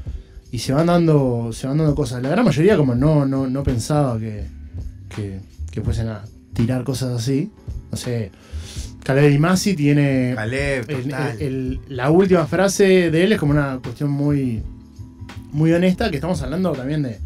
Y 0.51 0.57
se 0.59 0.73
van 0.73 0.87
dando, 0.87 1.51
se 1.53 1.67
van 1.67 1.77
dando 1.77 1.93
cosas. 1.95 2.21
La 2.23 2.29
gran 2.29 2.45
mayoría 2.45 2.75
como 2.77 2.95
no, 2.95 3.25
no, 3.25 3.47
no 3.47 3.63
pensaba 3.63 4.17
que, 4.19 4.45
que, 5.15 5.39
que 5.71 5.81
fuesen 5.81 6.09
a 6.09 6.23
tirar 6.53 6.83
cosas 6.83 7.11
así. 7.11 7.51
No 7.91 7.97
sé. 7.97 8.31
Caleb 9.03 9.39
Masi 9.39 9.75
tiene. 9.75 10.33
Caleb, 10.35 10.85
el- 10.89 11.03
total. 11.03 11.35
el- 11.39 11.47
el- 11.47 11.79
la 11.89 12.09
última 12.11 12.45
frase 12.47 13.11
de 13.11 13.23
él 13.23 13.31
es 13.33 13.39
como 13.39 13.51
una 13.51 13.79
cuestión 13.83 14.09
muy, 14.11 14.61
muy 15.51 15.71
honesta, 15.73 16.09
que 16.09 16.17
estamos 16.17 16.41
hablando 16.41 16.71
también 16.73 17.03
de 17.03 17.19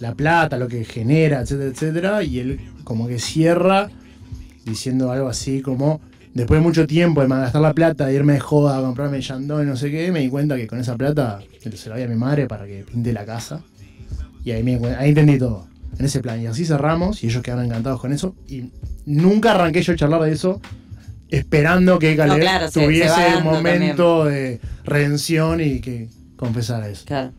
la 0.00 0.14
plata, 0.14 0.56
lo 0.58 0.68
que 0.68 0.84
genera, 0.84 1.40
etcétera, 1.40 1.70
etcétera, 1.70 2.22
y 2.22 2.38
él 2.40 2.60
como 2.84 3.06
que 3.08 3.18
cierra 3.18 3.90
diciendo 4.64 5.10
algo 5.12 5.28
así 5.28 5.60
como, 5.62 6.00
después 6.34 6.60
de 6.60 6.64
mucho 6.66 6.86
tiempo 6.86 7.20
de 7.20 7.28
malgastar 7.28 7.60
la 7.62 7.72
plata, 7.74 8.06
de 8.06 8.14
irme 8.14 8.34
de 8.34 8.40
joda 8.40 8.78
a 8.78 8.80
comprarme 8.82 9.20
Yandón 9.20 9.62
y 9.66 9.66
no 9.70 9.76
sé 9.76 9.90
qué, 9.90 10.10
me 10.10 10.20
di 10.20 10.28
cuenta 10.28 10.56
que 10.56 10.66
con 10.66 10.78
esa 10.80 10.96
plata 10.96 11.40
se 11.74 11.88
la 11.88 11.94
doy 11.96 12.04
a 12.04 12.08
mi 12.08 12.16
madre 12.16 12.46
para 12.46 12.66
que 12.66 12.84
pinte 12.90 13.12
la 13.12 13.24
casa, 13.24 13.62
y 14.44 14.50
ahí, 14.50 14.62
me 14.62 14.76
ahí 14.96 15.10
entendí 15.10 15.38
todo, 15.38 15.66
en 15.98 16.04
ese 16.04 16.20
plan, 16.20 16.40
y 16.40 16.46
así 16.46 16.64
cerramos, 16.64 17.22
y 17.22 17.28
ellos 17.28 17.42
quedaron 17.42 17.64
encantados 17.66 18.00
con 18.00 18.12
eso, 18.12 18.34
y 18.48 18.70
nunca 19.06 19.52
arranqué 19.52 19.82
yo 19.82 19.92
a 19.92 19.96
charlar 19.96 20.22
de 20.22 20.32
eso 20.32 20.60
esperando 21.30 21.98
que 21.98 22.16
Caleb 22.16 22.40
claro, 22.40 22.66
se- 22.68 22.72
se 22.80 22.84
tuviese 22.86 23.36
un 23.38 23.44
momento 23.44 24.24
de 24.26 24.60
redención 24.84 25.60
y 25.60 25.80
que 25.80 26.08
confesara 26.36 26.88
eso. 26.88 27.04
Claro. 27.06 27.32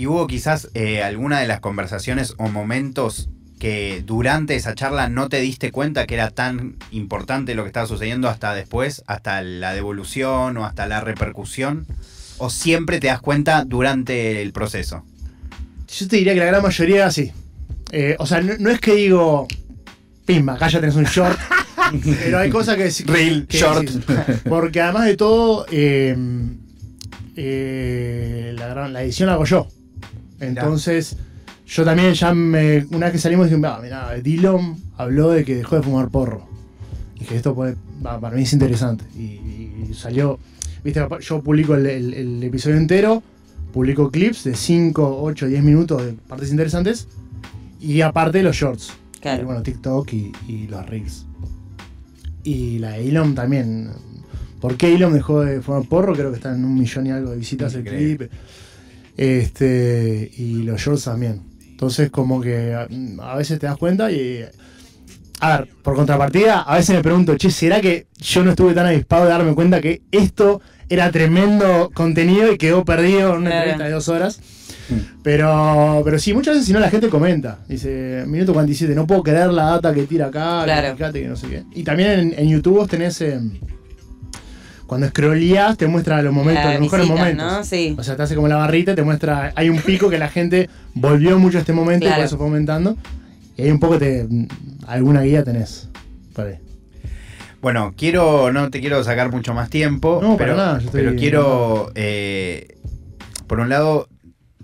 ¿Y 0.00 0.06
hubo 0.06 0.26
quizás 0.26 0.68
eh, 0.72 1.02
alguna 1.02 1.40
de 1.40 1.46
las 1.46 1.60
conversaciones 1.60 2.32
o 2.38 2.48
momentos 2.48 3.28
que 3.58 4.02
durante 4.06 4.54
esa 4.56 4.74
charla 4.74 5.10
no 5.10 5.28
te 5.28 5.42
diste 5.42 5.70
cuenta 5.72 6.06
que 6.06 6.14
era 6.14 6.30
tan 6.30 6.76
importante 6.90 7.54
lo 7.54 7.64
que 7.64 7.66
estaba 7.66 7.86
sucediendo 7.86 8.26
hasta 8.30 8.54
después, 8.54 9.02
hasta 9.06 9.42
la 9.42 9.74
devolución 9.74 10.56
o 10.56 10.64
hasta 10.64 10.86
la 10.86 11.02
repercusión? 11.02 11.86
¿O 12.38 12.48
siempre 12.48 12.98
te 12.98 13.08
das 13.08 13.20
cuenta 13.20 13.64
durante 13.66 14.40
el 14.40 14.54
proceso? 14.54 15.04
Yo 15.86 16.08
te 16.08 16.16
diría 16.16 16.32
que 16.32 16.40
la 16.40 16.46
gran 16.46 16.62
mayoría 16.62 17.10
sí. 17.10 17.30
Eh, 17.92 18.16
o 18.18 18.24
sea, 18.24 18.40
no, 18.40 18.54
no 18.58 18.70
es 18.70 18.80
que 18.80 18.94
digo, 18.94 19.46
pimba, 20.24 20.54
acá 20.54 20.68
ya 20.68 20.80
tenés 20.80 20.96
un 20.96 21.04
short. 21.04 21.38
pero 22.24 22.38
hay 22.38 22.48
cosas 22.48 22.76
que. 22.78 22.88
Reel, 23.04 23.46
que 23.46 23.58
short. 23.58 23.82
decís. 23.86 24.40
Porque 24.48 24.80
además 24.80 25.04
de 25.04 25.16
todo, 25.18 25.66
eh, 25.70 26.16
eh, 27.36 28.54
la, 28.56 28.68
gran- 28.68 28.94
la 28.94 29.02
edición 29.02 29.26
la 29.26 29.34
hago 29.34 29.44
yo. 29.44 29.68
Entonces, 30.40 31.16
yo 31.66 31.84
también 31.84 32.12
ya 32.14 32.34
me, 32.34 32.84
una 32.90 33.06
vez 33.06 33.12
que 33.12 33.18
salimos 33.18 33.48
dije, 33.50 33.60
"Ah, 33.64 33.78
mira, 33.82 34.14
Dillon 34.14 34.76
habló 34.96 35.30
de 35.30 35.44
que 35.44 35.54
dejó 35.56 35.76
de 35.76 35.82
fumar 35.82 36.08
porro. 36.08 36.48
Y 37.20 37.24
que 37.24 37.36
esto 37.36 37.54
puede, 37.54 37.76
para 38.02 38.30
mí 38.30 38.42
es 38.42 38.52
interesante. 38.52 39.04
Y, 39.14 39.20
y 39.90 39.94
salió, 39.94 40.38
viste, 40.82 41.06
yo 41.20 41.42
publico 41.42 41.74
el, 41.74 41.86
el- 41.86 42.14
el 42.14 42.42
episodio 42.42 42.76
entero, 42.76 43.22
publico 43.72 44.10
clips 44.10 44.44
de 44.44 44.54
5, 44.56 45.22
8, 45.22 45.46
10 45.46 45.62
minutos 45.62 46.04
de 46.04 46.12
partes 46.14 46.50
interesantes. 46.50 47.06
Y 47.80 48.00
aparte 48.00 48.42
los 48.42 48.56
shorts. 48.56 48.92
Claro. 49.20 49.42
Y 49.42 49.44
bueno, 49.44 49.62
TikTok 49.62 50.12
y, 50.14 50.32
y 50.48 50.66
los 50.66 50.84
reels. 50.86 51.26
Y 52.42 52.78
la 52.78 52.92
de 52.92 53.08
Elon 53.08 53.34
también. 53.34 53.90
¿Por 54.60 54.76
qué 54.76 54.94
Elon 54.94 55.12
dejó 55.12 55.42
de 55.42 55.60
fumar 55.60 55.84
porro? 55.88 56.14
Creo 56.14 56.30
que 56.30 56.36
está 56.36 56.54
en 56.54 56.64
un 56.64 56.74
millón 56.74 57.06
y 57.06 57.10
algo 57.10 57.30
de 57.30 57.36
visitas 57.36 57.74
el 57.74 57.84
clip. 57.84 58.30
Este, 59.20 60.30
y 60.38 60.62
los 60.62 60.80
shorts 60.80 61.04
también. 61.04 61.42
Entonces, 61.70 62.10
como 62.10 62.40
que 62.40 62.72
a, 62.74 62.88
a 63.22 63.36
veces 63.36 63.58
te 63.58 63.66
das 63.66 63.76
cuenta 63.76 64.10
y. 64.10 64.44
A 65.40 65.58
ver, 65.58 65.68
por 65.82 65.94
contrapartida, 65.94 66.60
a 66.62 66.76
veces 66.76 66.94
me 66.96 67.02
pregunto, 67.02 67.36
che, 67.36 67.50
¿será 67.50 67.80
que 67.82 68.06
yo 68.18 68.42
no 68.44 68.50
estuve 68.50 68.72
tan 68.74 68.86
avispado 68.86 69.24
de 69.24 69.30
darme 69.30 69.54
cuenta 69.54 69.80
que 69.80 70.02
esto 70.10 70.60
era 70.88 71.10
tremendo 71.10 71.90
contenido 71.94 72.52
y 72.52 72.58
quedó 72.58 72.84
perdido 72.84 73.32
en 73.34 73.40
una 73.42 73.50
Claro. 73.50 73.56
entrevista 73.70 73.84
de 73.84 73.90
dos 73.92 74.08
horas? 74.08 74.40
Pero, 75.22 76.02
pero 76.04 76.18
sí, 76.18 76.32
muchas 76.34 76.54
veces 76.54 76.66
si 76.66 76.72
no 76.72 76.80
la 76.80 76.90
gente 76.90 77.08
comenta. 77.08 77.58
Dice, 77.68 78.24
minuto 78.26 78.52
47, 78.54 78.94
no 78.94 79.06
puedo 79.06 79.22
creer 79.22 79.48
la 79.52 79.64
data 79.64 79.94
que 79.94 80.02
tira 80.04 80.26
acá, 80.26 80.62
Claro. 80.64 80.88
que 80.88 80.96
fíjate 80.96 81.22
que 81.22 81.28
no 81.28 81.36
sé 81.36 81.46
qué. 81.48 81.62
Y 81.74 81.84
también 81.84 82.10
en, 82.10 82.34
en 82.38 82.48
YouTube 82.48 82.78
vos 82.78 82.88
tenés, 82.88 83.20
em, 83.20 83.52
cuando 84.90 85.06
scrolleás 85.06 85.76
te 85.78 85.86
muestra 85.86 86.20
los 86.20 86.34
momentos, 86.34 86.64
La 86.64 86.72
los 86.72 86.80
mejores 86.80 87.04
visita, 87.04 87.20
momentos. 87.22 87.52
¿no? 87.58 87.62
Sí. 87.62 87.94
O 87.96 88.02
sea, 88.02 88.16
te 88.16 88.24
hace 88.24 88.34
como 88.34 88.48
la 88.48 88.56
barrita, 88.56 88.92
te 88.96 89.04
muestra, 89.04 89.52
hay 89.54 89.68
un 89.70 89.80
pico 89.80 90.10
que 90.10 90.18
la 90.18 90.28
gente 90.28 90.68
volvió 90.94 91.38
mucho 91.38 91.58
a 91.58 91.60
este 91.60 91.72
momento 91.72 92.08
y 92.08 92.10
por 92.10 92.18
eso 92.18 92.36
fue 92.36 92.46
aumentando. 92.46 92.96
Y 93.56 93.62
ahí 93.62 93.70
un 93.70 93.78
poco 93.78 93.98
te, 93.98 94.26
alguna 94.88 95.22
guía 95.22 95.44
tenés. 95.44 95.88
Ahí. 96.34 96.58
Bueno, 97.62 97.94
quiero, 97.96 98.52
no 98.52 98.68
te 98.68 98.80
quiero 98.80 99.04
sacar 99.04 99.30
mucho 99.30 99.54
más 99.54 99.70
tiempo, 99.70 100.18
No, 100.20 100.36
para 100.36 100.38
pero, 100.38 100.56
nada, 100.56 100.78
yo 100.80 100.86
estoy 100.86 101.02
pero 101.04 101.14
quiero, 101.14 101.92
eh, 101.94 102.76
por 103.46 103.60
un 103.60 103.68
lado, 103.68 104.08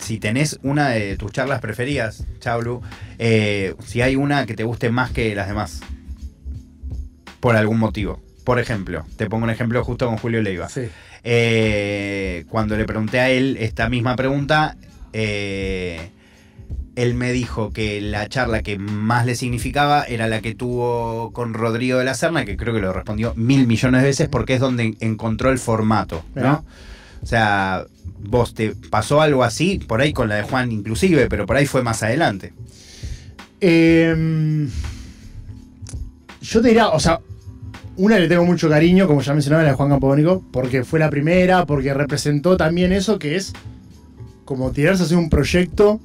si 0.01 0.19
tenés 0.19 0.59
una 0.65 0.89
de 0.89 1.17
tus 1.17 1.31
charlas 1.31 1.61
preferidas, 1.61 2.27
Chaulu, 2.41 2.83
eh, 3.21 3.77
si 3.85 4.03
hay 4.03 4.17
una 4.17 4.45
que 4.45 4.55
te 4.55 4.65
guste 4.65 4.91
más 4.91 5.12
que 5.12 5.37
las 5.37 5.47
demás, 5.47 5.83
por 7.39 7.55
algún 7.55 7.79
motivo. 7.79 8.26
Por 8.47 8.61
ejemplo, 8.61 9.05
te 9.17 9.29
pongo 9.29 9.43
un 9.43 9.51
ejemplo 9.51 9.83
justo 9.83 10.07
con 10.07 10.19
Julio 10.19 10.41
Leiva. 10.41 10.69
Sí. 10.69 10.83
Eh, 11.25 12.45
cuando 12.49 12.77
le 12.77 12.85
pregunté 12.85 13.19
a 13.19 13.29
él 13.29 13.57
esta 13.59 13.89
misma 13.89 14.15
pregunta, 14.15 14.77
eh, 15.13 16.11
él 16.95 17.15
me 17.15 17.33
dijo 17.33 17.73
que 17.73 18.01
la 18.01 18.29
charla 18.29 18.63
que 18.63 18.79
más 18.79 19.27
le 19.27 19.35
significaba 19.35 20.05
era 20.05 20.29
la 20.29 20.43
que 20.43 20.55
tuvo 20.55 21.33
con 21.33 21.55
Rodrigo 21.55 21.99
de 21.99 22.05
la 22.05 22.15
Serna, 22.15 22.45
que 22.45 22.57
creo 22.57 22.73
que 22.73 22.79
lo 22.79 22.93
respondió 22.93 23.35
mil 23.35 23.67
millones 23.67 24.03
de 24.03 24.07
veces 24.07 24.29
porque 24.29 24.55
es 24.55 24.61
donde 24.61 24.97
encontró 25.01 25.51
el 25.51 25.59
formato. 25.59 26.25
¿no? 26.37 26.65
O 27.25 27.27
sea, 27.27 27.85
vos 28.21 28.55
te 28.55 28.77
pasó 28.77 29.23
algo 29.23 29.43
así, 29.43 29.81
por 29.81 30.01
ahí 30.01 30.13
con 30.13 30.29
la 30.29 30.37
de 30.37 30.45
Juan 30.45 30.71
inclusive, 30.71 31.27
pero 31.27 31.47
por 31.47 31.57
ahí 31.57 31.67
fue 31.67 31.83
más 31.83 32.05
adelante. 32.05 32.53
Em, 33.61 34.71
yo 36.43 36.63
te 36.63 36.69
diría, 36.69 36.91
o 36.91 37.01
sea, 37.01 37.19
una 37.97 38.19
le 38.19 38.29
tengo 38.29 38.45
mucho 38.45 38.69
cariño, 38.69 39.07
como 39.07 39.21
ya 39.21 39.33
mencionaba, 39.33 39.63
la 39.63 39.71
de 39.71 39.75
Juan 39.77 39.91
Campodónico, 39.91 40.43
porque 40.51 40.85
fue 40.85 40.99
la 40.99 41.11
primera, 41.11 41.67
porque 41.67 41.95
representó 41.95 42.57
también 42.57 42.93
eso 42.93 43.19
que 43.19 43.37
es 43.37 43.53
como 44.45 44.71
tirarse 44.71 45.03
a 45.03 45.07
hacer 45.07 45.19
un 45.19 45.29
proyecto 45.29 46.01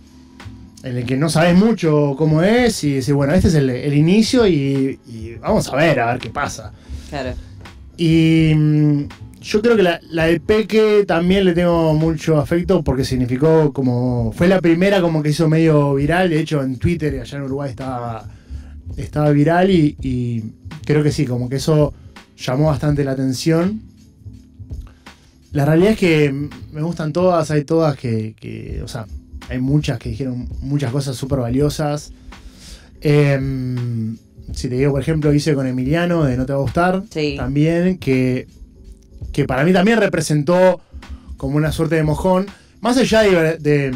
en 0.84 0.98
el 0.98 1.06
que 1.06 1.16
no 1.16 1.30
sabes 1.30 1.56
mucho 1.56 2.16
cómo 2.18 2.42
es 2.42 2.84
y 2.84 2.94
decir, 2.94 3.14
bueno, 3.14 3.34
este 3.34 3.50
es 3.50 3.56
el, 3.56 3.70
el 3.70 3.94
inicio 3.94 4.48
y, 4.48 5.00
y 5.08 5.36
vamos 5.40 5.68
a 5.70 5.76
ver, 5.76 6.00
a 6.00 6.14
ver 6.14 6.20
qué 6.20 6.30
pasa. 6.30 6.74
Claro. 7.10 7.34
Y 7.98 8.54
mm, 8.56 9.04
yo 9.42 9.62
creo 9.62 9.76
que 9.76 9.84
la, 9.84 10.00
la 10.10 10.26
de 10.26 10.40
Peque 10.40 11.04
también 11.06 11.46
le 11.46 11.54
tengo 11.54 11.94
mucho 11.94 12.38
afecto 12.38 12.84
porque 12.84 13.04
significó 13.04 13.74
como. 13.74 14.32
Fue 14.32 14.48
la 14.48 14.62
primera 14.62 15.02
como 15.02 15.22
que 15.22 15.30
hizo 15.30 15.48
medio 15.50 15.96
viral. 15.96 16.30
De 16.30 16.40
hecho, 16.40 16.62
en 16.64 16.78
Twitter 16.78 17.14
y 17.14 17.20
allá 17.20 17.38
en 17.38 17.44
Uruguay 17.44 17.70
estaba, 17.72 18.26
estaba 18.98 19.30
viral 19.32 19.70
y, 19.70 19.96
y 20.02 20.44
creo 20.86 21.04
que 21.04 21.12
sí, 21.12 21.26
como 21.26 21.50
que 21.50 21.58
eso 21.58 21.94
llamó 22.38 22.68
bastante 22.68 23.04
la 23.04 23.12
atención. 23.12 23.82
La 25.52 25.66
realidad 25.66 25.92
es 25.92 26.00
que 26.00 26.34
me 26.72 26.82
gustan 26.82 27.12
todas, 27.12 27.52
hay 27.52 27.64
todas 27.66 27.98
que, 27.98 28.36
que, 28.40 28.82
o 28.84 28.88
sea, 28.88 29.06
hay 29.50 29.60
muchas 29.60 30.00
que 30.00 30.10
dijeron 30.10 30.48
muchas 30.62 30.92
cosas 30.92 31.16
súper 31.18 31.40
valiosas. 31.40 32.14
Em, 33.02 34.18
si 34.54 34.70
te 34.70 34.76
digo, 34.76 34.92
por 34.92 35.02
ejemplo, 35.02 35.34
hice 35.34 35.54
con 35.56 35.68
Emiliano 35.68 36.24
de 36.24 36.38
No 36.38 36.46
Te 36.46 36.54
Va 36.54 36.60
a 36.60 36.62
Gustar, 36.62 37.04
Sí. 37.10 37.36
también, 37.38 37.98
que, 37.98 38.48
que 39.34 39.46
para 39.46 39.64
mí 39.64 39.74
también 39.74 40.00
representó 40.00 40.80
como 41.38 41.58
una 41.58 41.72
suerte 41.72 41.96
de 41.96 42.04
mojón. 42.04 42.46
Más 42.80 42.98
allá 42.98 43.22
de, 43.22 43.58
de, 43.58 43.94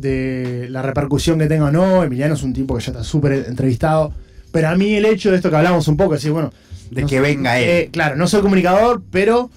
de 0.00 0.66
la 0.70 0.82
repercusión 0.82 1.38
que 1.38 1.46
tenga 1.46 1.66
o 1.66 1.70
no, 1.72 2.04
Emiliano 2.04 2.34
es 2.34 2.42
un 2.42 2.52
tipo 2.52 2.76
que 2.76 2.84
ya 2.84 2.92
está 2.92 3.04
súper 3.04 3.32
entrevistado. 3.48 4.12
Pero 4.52 4.68
a 4.68 4.76
mí 4.76 4.94
el 4.94 5.04
hecho 5.04 5.30
de 5.30 5.36
esto 5.36 5.50
que 5.50 5.56
hablamos 5.56 5.88
un 5.88 5.96
poco, 5.96 6.14
decir, 6.14 6.30
bueno. 6.32 6.52
De 6.90 7.02
no 7.02 7.06
que 7.08 7.16
soy- 7.18 7.22
venga 7.22 7.58
él. 7.58 7.68
eh, 7.68 7.88
claro, 7.92 8.16
no 8.16 8.26
soy 8.26 8.40
comunicador, 8.40 9.02
pero 9.10 9.50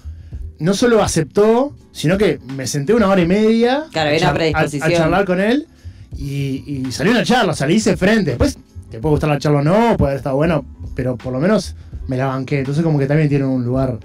no 0.58 0.74
solo 0.74 1.02
aceptó, 1.02 1.74
sino 1.92 2.18
que 2.18 2.38
me 2.56 2.66
senté 2.66 2.92
una 2.92 3.08
hora 3.08 3.22
y 3.22 3.26
media 3.26 3.84
Claro, 3.90 4.10
a, 4.14 4.18
char- 4.18 4.30
a- 4.30 4.34
predisposición. 4.34 4.92
a 4.92 4.96
charlar 4.96 5.24
con 5.24 5.40
él 5.40 5.66
y, 6.16 6.62
y 6.66 6.92
salió 6.92 7.12
una 7.12 7.24
charla, 7.24 7.54
o 7.58 7.66
le 7.66 7.72
hice 7.72 7.96
frente. 7.96 8.32
Después 8.32 8.58
te 8.90 8.98
puede 8.98 9.12
gustar 9.12 9.30
la 9.30 9.38
charla 9.38 9.60
o 9.60 9.62
no, 9.62 9.96
puede 9.96 10.10
haber 10.10 10.16
estado 10.18 10.36
bueno, 10.36 10.64
pero 10.94 11.16
por 11.16 11.32
lo 11.32 11.40
menos 11.40 11.74
me 12.06 12.18
la 12.18 12.26
banqué. 12.26 12.58
Entonces 12.58 12.84
como 12.84 12.98
que 12.98 13.06
también 13.06 13.30
tiene 13.30 13.46
un 13.46 13.64
lugar 13.64 13.98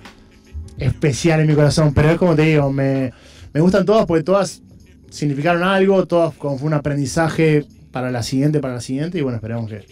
especial 0.77 1.41
en 1.41 1.47
mi 1.47 1.53
corazón. 1.55 1.93
Pero 1.93 2.11
es 2.11 2.17
como 2.17 2.35
te 2.35 2.43
digo, 2.43 2.71
me, 2.71 3.11
me 3.53 3.59
gustan 3.61 3.85
todas 3.85 4.05
porque 4.05 4.23
todas 4.23 4.61
significaron 5.09 5.63
algo, 5.63 6.05
todas 6.05 6.33
como 6.35 6.57
fue 6.57 6.67
un 6.67 6.73
aprendizaje 6.73 7.65
para 7.91 8.11
la 8.11 8.23
siguiente, 8.23 8.59
para 8.59 8.75
la 8.75 8.81
siguiente, 8.81 9.17
y 9.17 9.21
bueno, 9.21 9.37
esperamos 9.37 9.69
que, 9.69 9.85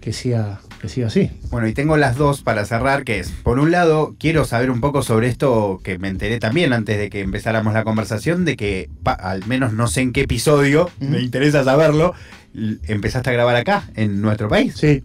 que 0.00 0.12
siga, 0.12 0.60
que 0.80 0.88
siga 0.88 1.06
así. 1.08 1.30
Bueno, 1.50 1.66
y 1.66 1.72
tengo 1.74 1.96
las 1.96 2.16
dos 2.16 2.42
para 2.42 2.64
cerrar, 2.64 3.04
que 3.04 3.18
es, 3.20 3.30
por 3.30 3.58
un 3.58 3.70
lado, 3.70 4.14
quiero 4.18 4.44
saber 4.44 4.70
un 4.70 4.80
poco 4.80 5.02
sobre 5.02 5.28
esto 5.28 5.80
que 5.82 5.98
me 5.98 6.08
enteré 6.08 6.38
también 6.38 6.72
antes 6.72 6.98
de 6.98 7.08
que 7.10 7.20
empezáramos 7.20 7.72
la 7.74 7.84
conversación, 7.84 8.44
de 8.44 8.56
que, 8.56 8.88
pa- 9.02 9.12
al 9.12 9.46
menos 9.46 9.72
no 9.72 9.88
sé 9.88 10.02
en 10.02 10.12
qué 10.12 10.22
episodio, 10.22 10.90
me 11.00 11.20
interesa 11.20 11.64
saberlo, 11.64 12.14
empezaste 12.86 13.30
a 13.30 13.32
grabar 13.32 13.56
acá, 13.56 13.88
en 13.94 14.20
nuestro 14.20 14.48
país. 14.48 14.74
Sí. 14.76 15.02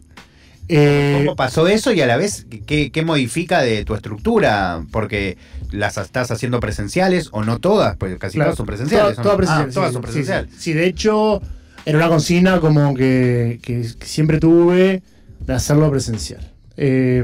Eh, 0.70 1.20
¿Cómo 1.24 1.36
pasó 1.36 1.68
eso 1.68 1.94
y 1.94 2.02
a 2.02 2.08
la 2.08 2.18
vez 2.18 2.46
qué, 2.66 2.92
qué 2.92 3.02
modifica 3.04 3.62
de 3.62 3.86
tu 3.86 3.96
estructura? 3.96 4.84
Porque 4.92 5.38
las 5.72 5.98
estás 5.98 6.30
haciendo 6.32 6.60
presenciales 6.60 7.30
o 7.32 7.44
no 7.44 7.60
todas, 7.60 7.96
pues 7.98 8.18
casi 8.18 8.36
Claro, 8.36 8.50
todas 8.50 8.58
son 8.58 8.66
presenciales. 8.66 9.16
toda- 9.16 9.24
toda 9.24 9.34
¿o 9.34 9.38
no? 9.38 9.38
presencial, 9.38 9.70
Ah, 9.70 9.74
todas 9.74 9.90
sí, 9.90 9.94
son 9.94 10.02
presenciales. 10.02 10.52
Sí, 10.58 10.74
de 10.74 10.86
hecho, 10.88 11.42
era 11.86 11.98
una 11.98 12.10
consigna 12.10 12.60
como 12.60 12.94
que, 12.96 13.60
que- 13.62 13.88
que 13.98 14.06
siempre 14.06 14.40
tuve 14.40 15.02
de 15.46 15.54
hacerlo 15.54 15.90
presencial. 15.90 16.52
Eh, 16.76 17.24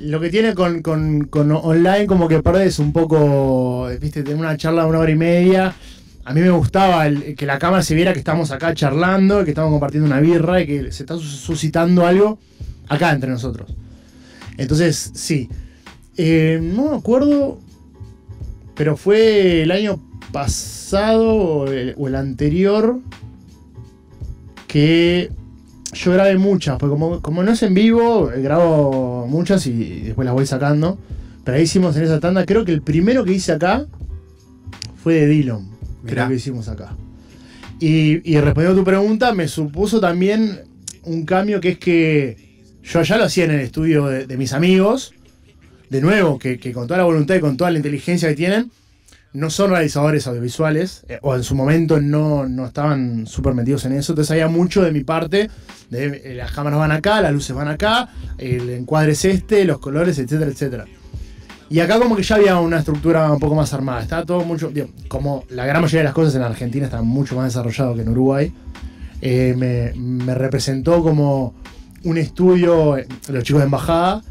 lo 0.00 0.20
que 0.20 0.28
tiene 0.28 0.54
con, 0.54 0.82
con- 0.82 1.26
con 1.26 1.52
online, 1.52 2.06
como 2.06 2.26
que 2.26 2.42
perdés 2.42 2.78
un 2.80 2.92
poco, 2.92 3.88
viste, 4.00 4.22
tener 4.24 4.38
una 4.40 4.56
charla 4.56 4.82
de 4.82 4.88
una 4.88 4.98
hora 4.98 5.10
y 5.12 5.16
media. 5.16 5.74
A 6.24 6.32
mí 6.32 6.40
me 6.40 6.50
gustaba 6.50 7.04
que 7.36 7.46
la 7.46 7.58
cámara 7.58 7.82
se 7.82 7.94
viera 7.94 8.12
que 8.12 8.18
estamos 8.18 8.50
acá 8.50 8.72
charlando, 8.74 9.44
que 9.44 9.50
estamos 9.50 9.70
compartiendo 9.70 10.06
una 10.06 10.20
birra 10.20 10.60
y 10.62 10.66
que 10.66 10.92
se 10.92 11.02
está 11.02 11.14
sus- 11.16 11.36
suscitando 11.40 12.06
algo 12.06 12.38
acá 12.88 13.12
entre 13.12 13.30
nosotros. 13.30 13.74
Entonces, 14.56 15.10
sí. 15.14 15.48
Eh, 16.16 16.60
no 16.62 16.90
me 16.92 16.96
acuerdo, 16.96 17.58
pero 18.74 18.96
fue 18.96 19.62
el 19.62 19.70
año 19.70 20.00
pasado 20.32 21.34
o 21.34 21.66
el, 21.68 22.14
anterior 22.14 23.00
que 24.66 25.30
yo 25.92 26.12
grabé 26.12 26.36
muchas, 26.38 26.78
porque 26.78 26.92
como, 26.92 27.20
como 27.20 27.42
no 27.42 27.52
es 27.52 27.62
en 27.62 27.74
vivo, 27.74 28.30
eh, 28.32 28.40
grabo 28.42 29.26
muchas 29.28 29.66
y 29.66 30.00
después 30.00 30.24
las 30.24 30.34
voy 30.34 30.46
sacando. 30.46 30.98
Pero 31.44 31.56
ahí 31.56 31.64
hicimos 31.64 31.96
en 31.96 32.04
esa 32.04 32.20
tanda, 32.20 32.46
creo 32.46 32.64
que 32.64 32.72
el 32.72 32.80
primero 32.80 33.24
que 33.24 33.32
hice 33.32 33.52
acá 33.52 33.86
fue 35.02 35.14
de 35.14 35.26
Dillon, 35.26 35.68
Mirá. 36.04 36.28
que 36.28 36.34
hicimos 36.34 36.68
acá. 36.68 36.96
Y, 37.80 38.30
y 38.30 38.40
respondiendo 38.40 38.80
a 38.80 38.82
tu 38.82 38.84
pregunta, 38.84 39.34
me 39.34 39.48
supuso 39.48 40.00
también 40.00 40.60
un 41.02 41.24
cambio 41.24 41.60
que 41.60 41.70
es 41.70 41.78
que 41.78 42.64
yo 42.82 43.02
ya 43.02 43.16
lo 43.16 43.24
hacía 43.24 43.44
en 43.44 43.52
el 43.52 43.60
estudio 43.60 44.06
de, 44.06 44.26
de 44.26 44.36
mis 44.36 44.52
amigos, 44.52 45.12
de 45.90 46.00
nuevo, 46.00 46.38
que, 46.38 46.58
que 46.58 46.72
con 46.72 46.86
toda 46.86 46.98
la 46.98 47.04
voluntad 47.04 47.34
y 47.34 47.40
con 47.40 47.56
toda 47.56 47.70
la 47.70 47.78
inteligencia 47.78 48.28
que 48.28 48.34
tienen, 48.34 48.70
no 49.34 49.50
son 49.50 49.70
realizadores 49.70 50.26
audiovisuales, 50.28 51.04
eh, 51.08 51.18
o 51.22 51.34
en 51.34 51.42
su 51.42 51.56
momento 51.56 52.00
no, 52.00 52.48
no 52.48 52.66
estaban 52.66 53.26
súper 53.26 53.52
metidos 53.52 53.84
en 53.84 53.92
eso, 53.92 54.12
entonces 54.12 54.30
había 54.30 54.48
mucho 54.48 54.82
de 54.82 54.92
mi 54.92 55.02
parte, 55.02 55.50
de 55.90 56.22
eh, 56.24 56.34
las 56.36 56.52
cámaras 56.52 56.78
van 56.78 56.92
acá, 56.92 57.20
las 57.20 57.32
luces 57.32 57.54
van 57.54 57.68
acá, 57.68 58.08
el 58.38 58.70
encuadre 58.70 59.12
es 59.12 59.24
este, 59.24 59.64
los 59.64 59.80
colores, 59.80 60.18
etcétera, 60.18 60.50
etcétera. 60.50 60.84
Y 61.70 61.80
acá 61.80 61.98
como 61.98 62.14
que 62.14 62.22
ya 62.22 62.36
había 62.36 62.58
una 62.58 62.78
estructura 62.78 63.30
un 63.32 63.40
poco 63.40 63.54
más 63.54 63.72
armada, 63.72 64.02
estaba 64.02 64.24
todo 64.24 64.44
mucho, 64.44 64.68
digo, 64.68 64.88
como 65.08 65.44
la 65.50 65.64
gran 65.66 65.80
mayoría 65.82 66.00
de 66.00 66.04
las 66.04 66.14
cosas 66.14 66.34
en 66.34 66.42
Argentina 66.42 66.84
están 66.86 67.06
mucho 67.06 67.34
más 67.36 67.46
desarrollado 67.46 67.94
que 67.94 68.02
en 68.02 68.08
Uruguay, 68.10 68.52
eh, 69.20 69.54
me, 69.56 69.92
me 69.98 70.34
representó 70.34 71.02
como 71.02 71.54
un 72.04 72.18
estudio, 72.18 72.98
eh, 72.98 73.06
los 73.28 73.42
chicos 73.44 73.60
de 73.62 73.64
embajada, 73.66 74.22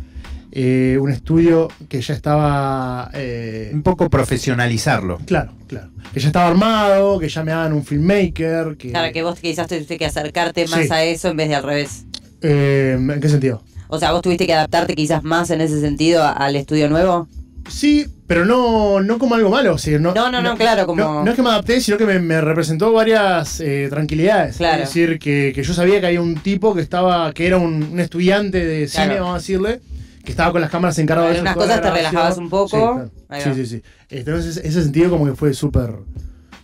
eh, 0.51 0.99
un 1.01 1.09
estudio 1.09 1.67
que 1.89 1.99
ya 1.99 2.13
estaba... 2.13 3.09
eh, 3.15 3.71
Un 3.73 3.81
poco 3.81 4.07
profesionalizarlo. 4.11 5.17
Claro, 5.25 5.53
claro. 5.67 5.89
Que 6.13 6.19
ya 6.19 6.27
estaba 6.27 6.47
armado, 6.47 7.17
que 7.17 7.27
ya 7.27 7.43
me 7.43 7.51
hagan 7.51 7.73
un 7.73 7.83
filmmaker, 7.83 8.77
que... 8.77 8.91
Claro, 8.91 9.11
que 9.11 9.23
vos 9.23 9.39
quizás 9.39 9.67
tuviste 9.67 9.97
que 9.97 10.05
acercarte 10.05 10.67
más 10.67 10.81
Sí. 10.85 10.87
a 10.93 11.03
eso 11.03 11.29
en 11.29 11.37
vez 11.37 11.49
de 11.49 11.55
al 11.55 11.63
revés. 11.63 12.05
Eh, 12.43 12.95
¿En 12.99 13.19
qué 13.19 13.29
sentido? 13.29 13.63
O 13.93 13.99
sea, 13.99 14.11
vos 14.11 14.21
tuviste 14.21 14.45
que 14.47 14.53
adaptarte 14.53 14.95
quizás 14.95 15.23
más 15.23 15.49
en 15.51 15.61
ese 15.61 15.79
sentido 15.79 16.23
al 16.23 16.55
estudio 16.55 16.89
nuevo. 16.89 17.27
Sí, 17.69 18.05
pero 18.27 18.43
no, 18.45 19.01
no 19.01 19.19
como 19.19 19.35
algo 19.35 19.49
malo. 19.49 19.75
o 19.75 19.77
sea, 19.77 19.99
no, 19.99 20.13
No, 20.13 20.31
no, 20.31 20.41
no, 20.41 20.57
claro, 20.57 20.85
como- 20.85 21.01
No, 21.03 21.23
no 21.23 21.29
es 21.29 21.35
que 21.35 21.41
me 21.43 21.49
adapté, 21.49 21.79
sino 21.79 21.97
que 21.97 22.05
me, 22.05 22.19
me 22.19 22.41
representó 22.41 22.91
varias 22.91 23.59
eh, 23.59 23.87
tranquilidades. 23.89 24.57
Claro. 24.57 24.81
Es 24.83 24.89
decir, 24.89 25.19
que, 25.19 25.51
que 25.53 25.63
yo 25.63 25.73
sabía 25.73 26.01
que 26.01 26.07
había 26.07 26.21
un 26.21 26.35
tipo 26.35 26.73
que 26.73 26.81
estaba, 26.81 27.31
que 27.33 27.45
era 27.47 27.57
un, 27.57 27.83
un 27.83 27.99
estudiante 27.99 28.65
de 28.65 28.87
cine, 28.87 29.05
Claro. 29.05 29.21
vamos 29.25 29.35
a 29.35 29.39
decirle, 29.39 29.79
que 30.25 30.31
estaba 30.31 30.51
con 30.51 30.61
las 30.61 30.69
cámaras 30.71 30.97
encargado 30.99 31.29
de 31.31 31.39
unas 31.41 31.55
cosas 31.55 31.81
te 31.81 31.91
relajabas 31.91 32.37
un 32.37 32.49
poco. 32.49 32.67
Sí, 33.05 33.11
claro. 33.27 33.43
Sí, 33.43 33.53
sí, 33.53 33.65
sí. 33.77 33.83
Entonces, 34.09 34.57
ese 34.57 34.81
sentido 34.83 35.09
como 35.09 35.25
que 35.25 35.35
fue 35.35 35.53
súper 35.53 35.91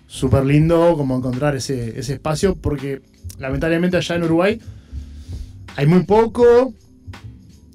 súper 0.08 0.44
lindo 0.44 0.96
como 0.98 1.16
encontrar 1.18 1.56
ese, 1.56 2.00
ese 2.00 2.14
espacio, 2.14 2.56
porque 2.56 3.02
lamentablemente 3.38 3.96
allá 3.96 4.16
en 4.16 4.24
Uruguay 4.24 4.60
hay 5.76 5.86
muy 5.86 6.04
poco. 6.04 6.74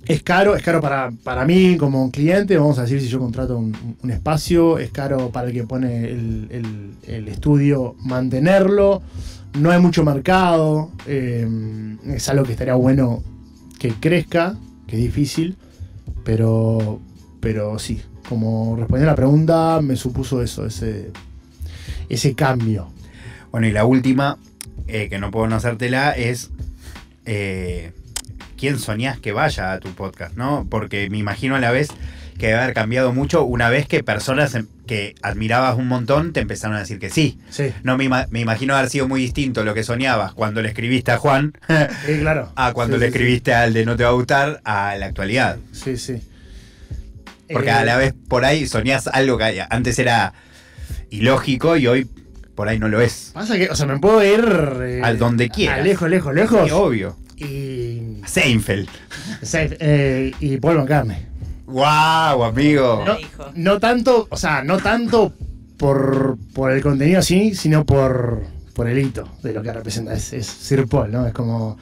Es 0.06 0.22
caro, 0.22 0.54
es 0.54 0.62
caro 0.62 0.80
para, 0.82 1.10
para 1.22 1.46
mí 1.46 1.76
como 1.78 2.10
cliente, 2.10 2.58
vamos 2.58 2.78
a 2.78 2.82
decir 2.82 3.00
si 3.00 3.08
yo 3.08 3.18
contrato 3.18 3.56
un, 3.56 3.74
un 4.02 4.10
espacio, 4.10 4.78
es 4.78 4.90
caro 4.90 5.30
para 5.30 5.48
el 5.48 5.54
que 5.54 5.64
pone 5.64 6.04
el, 6.04 6.46
el- 6.50 6.90
el 7.06 7.28
estudio 7.28 7.96
mantenerlo, 8.00 9.02
no 9.58 9.70
hay 9.70 9.80
mucho 9.80 10.04
mercado, 10.04 10.90
eh, 11.06 11.46
es 12.06 12.28
algo 12.28 12.44
que 12.44 12.52
estaría 12.52 12.74
bueno 12.74 13.22
que 13.78 13.92
crezca, 13.94 14.56
que 14.86 14.96
es 14.96 15.02
difícil, 15.02 15.56
pero, 16.24 17.00
pero 17.40 17.78
sí, 17.78 18.00
como 18.28 18.76
respondiendo 18.76 19.10
a 19.10 19.12
la 19.12 19.16
pregunta, 19.16 19.80
me 19.82 19.96
supuso 19.96 20.42
eso, 20.42 20.66
ese, 20.66 21.10
ese 22.10 22.34
cambio. 22.34 22.88
Bueno, 23.52 23.66
y 23.66 23.72
la 23.72 23.84
última, 23.86 24.38
eh, 24.86 25.08
que 25.08 25.18
no 25.18 25.30
puedo 25.30 25.46
no 25.46 25.56
hacértela, 25.56 26.12
es 26.12 26.50
eh, 27.26 27.92
quién 28.64 28.78
soñás 28.78 29.20
que 29.20 29.32
vaya 29.32 29.72
a 29.74 29.78
tu 29.78 29.90
podcast, 29.90 30.36
¿no? 30.38 30.66
Porque 30.70 31.10
me 31.10 31.18
imagino 31.18 31.54
a 31.54 31.60
la 31.60 31.70
vez 31.70 31.88
que 32.38 32.46
debe 32.46 32.60
haber 32.62 32.72
cambiado 32.74 33.12
mucho 33.12 33.44
una 33.44 33.68
vez 33.68 33.86
que 33.86 34.02
personas 34.02 34.54
em- 34.54 34.66
que 34.86 35.14
admirabas 35.20 35.76
un 35.76 35.86
montón 35.86 36.32
te 36.32 36.40
empezaron 36.40 36.74
a 36.74 36.80
decir 36.80 36.98
que 36.98 37.10
sí. 37.10 37.38
Sí, 37.50 37.72
No 37.82 37.98
me, 37.98 38.04
ima- 38.04 38.26
me 38.30 38.40
imagino 38.40 38.74
haber 38.74 38.88
sido 38.88 39.06
muy 39.06 39.20
distinto 39.20 39.64
lo 39.64 39.74
que 39.74 39.82
soñabas 39.84 40.32
cuando 40.32 40.62
le 40.62 40.68
escribiste 40.70 41.12
a 41.12 41.18
Juan 41.18 41.52
sí, 42.06 42.18
claro. 42.20 42.52
a 42.56 42.72
cuando 42.72 42.96
Sí, 42.96 43.00
le 43.00 43.06
escribiste 43.08 43.52
al 43.52 43.74
de 43.74 43.84
No 43.84 43.96
te 43.96 44.04
va 44.04 44.08
a 44.08 44.12
gustar 44.14 44.62
a 44.64 44.96
la 44.96 45.04
actualidad. 45.04 45.58
Sí, 45.72 45.98
sí. 45.98 46.22
Porque 47.52 47.68
Eh, 47.68 47.72
a 47.72 47.84
la 47.84 47.98
vez 47.98 48.14
por 48.28 48.46
ahí 48.46 48.66
soñás 48.66 49.08
algo 49.08 49.36
que 49.36 49.62
antes 49.68 49.98
era 49.98 50.32
ilógico 51.10 51.76
y 51.76 51.86
hoy 51.86 52.08
por 52.54 52.68
ahí 52.68 52.78
no 52.78 52.88
lo 52.88 53.00
es. 53.02 53.30
Pasa 53.34 53.56
que, 53.58 53.68
o 53.68 53.76
sea, 53.76 53.84
me 53.86 53.98
puedo 53.98 54.24
ir. 54.24 54.42
eh, 54.82 55.00
Al 55.04 55.18
donde 55.18 55.50
quieras. 55.50 55.80
a 55.80 55.82
lejos, 55.82 56.08
lejos, 56.08 56.34
lejos. 56.34 56.72
Obvio. 56.72 57.16
Y 57.36 57.93
Seinfeld. 58.26 58.88
Safe, 59.42 59.76
eh, 59.80 60.32
y 60.40 60.56
Paul 60.58 60.78
McCartney. 60.78 61.26
¡Wow, 61.66 62.44
amigo! 62.44 63.04
No, 63.54 63.78
tanto, 63.80 64.26
o 64.30 64.36
sea, 64.36 64.62
no 64.62 64.78
tanto 64.78 65.32
por, 65.76 66.36
por 66.52 66.70
el 66.72 66.82
contenido 66.82 67.18
así, 67.20 67.54
sino 67.54 67.84
por, 67.86 68.42
por 68.74 68.88
el 68.88 68.98
hito 68.98 69.28
de 69.42 69.52
lo 69.54 69.62
que 69.62 69.72
representa. 69.72 70.12
Es, 70.14 70.32
es 70.34 70.46
Sir 70.46 70.86
Paul, 70.86 71.10
¿no? 71.10 71.26
Es 71.26 71.32
como. 71.32 71.78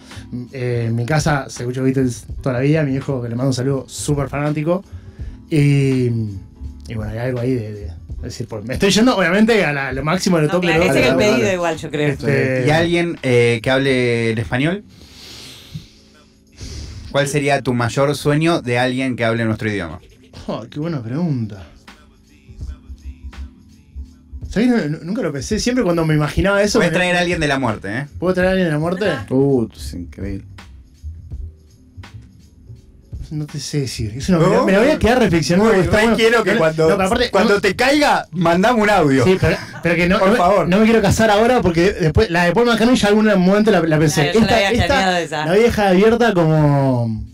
eh, 0.53 0.85
en 0.89 0.95
mi 0.95 1.05
casa 1.05 1.47
se 1.49 1.63
escuchó 1.65 1.83
Beatles 1.83 2.27
toda 2.43 2.55
la 2.55 2.61
vida. 2.61 2.83
Mi 2.85 2.95
hijo, 2.95 3.21
que 3.23 3.29
le 3.29 3.35
mando 3.35 3.49
un 3.51 3.55
saludo, 3.55 3.85
súper 3.89 4.29
fanático. 4.29 4.85
Y, 5.51 6.07
y 6.89 6.95
bueno, 6.95 7.11
hay 7.13 7.19
algo 7.19 7.41
ahí 7.41 7.53
de, 7.55 7.73
de, 7.73 7.91
de 8.23 8.31
Sir 8.31 8.47
Paul. 8.47 8.65
Me 8.65 8.75
estoy 8.75 8.91
yendo, 8.91 9.17
obviamente, 9.17 9.65
a, 9.65 9.73
la- 9.73 9.93
lo 9.93 10.05
máximo 10.05 10.37
de 10.39 10.43
lo 10.45 10.49
No, 10.49 10.53
top. 10.55 10.63
claro, 10.63 10.83
ese 10.85 11.01
es 11.01 11.07
el 11.09 11.17
pedido 11.17 11.53
igual, 11.53 11.77
yo 11.77 11.91
creo. 11.91 12.09
Este, 12.09 12.65
¿Y 12.67 12.71
alguien 12.71 13.19
eh, 13.23 13.61
que 13.63 13.71
hable 13.71 14.31
en 14.31 14.39
español? 14.39 14.85
¿Cuál 17.13 17.29
sería 17.29 17.63
tu 17.63 17.75
mayor 17.75 18.15
sueño 18.17 18.63
de 18.63 18.79
alguien 18.79 19.15
que 19.17 19.25
hable 19.25 19.45
nuestro 19.45 19.71
idioma? 19.71 20.01
Oh, 20.47 20.65
qué 20.69 20.81
buena 20.81 21.03
pregunta. 21.03 21.63
¿Sabés? 24.49 24.91
Nunca 25.03 25.23
lo 25.23 25.33
pensé. 25.33 25.59
Siempre 25.59 25.83
cuando 25.85 26.05
me 26.05 26.15
imaginaba 26.15 26.63
eso. 26.63 26.79
Puedes 26.79 26.93
me- 26.93 26.99
traer 26.99 27.17
a 27.17 27.21
alguien 27.21 27.41
de 27.41 27.49
la 27.49 27.59
muerte, 27.59 27.99
¿eh? 28.01 28.07
¿Puedo 28.19 28.35
traer 28.35 28.49
a 28.49 28.51
alguien 28.53 28.67
de 28.69 28.73
la 28.73 28.79
muerte? 28.79 29.11
Uh, 29.31 29.69
es 29.75 29.95
increíble. 29.95 30.45
No 33.33 33.47
te 33.47 33.59
sé 33.59 33.81
decir. 33.81 34.13
Es 34.15 34.29
una- 34.29 34.39
me, 34.41 34.47
la- 34.55 34.63
me 34.65 34.73
la 34.73 34.79
voy 34.81 34.89
a 34.91 34.99
quedar 34.99 35.19
reflexionando. 35.19 35.73
está 35.73 36.03
bueno. 36.03 36.17
No, 36.37 36.89
no, 36.89 36.99
pero 36.99 37.07
aparte- 37.07 37.31
no- 37.55 37.61
te 37.63 37.75
caiga, 37.75 38.27
mandame 38.33 38.83
un 38.83 38.91
audio. 38.91 39.25
Sí, 39.25 39.39
pero, 39.41 39.57
pero 39.83 39.95
que 39.95 40.07
no, 40.07 40.19
Por 40.19 40.27
no 40.29 40.33
me- 40.33 40.39
favor. 40.39 40.69
no 40.69 40.79
me 40.79 40.85
quiero 40.85 41.01
casar 41.01 41.31
ahora 41.31 41.63
porque 41.63 41.93
después 41.93 42.29
la 42.31 42.45
de 42.45 42.53
Paul 42.53 42.67
McCartney 42.67 42.95
ya 42.97 43.09
algún 43.09 43.25
momento 43.39 43.71
la, 43.71 43.81
la 43.81 43.99
pensé. 43.99 44.31
Claro, 44.33 44.41
ya 44.41 44.47
la 44.61 44.69
habías 44.69 44.87
planeado 44.87 45.17
esa. 45.17 45.47
la 45.47 45.53
vieja 45.55 45.89
abierta 45.89 46.35
como, 46.35 47.25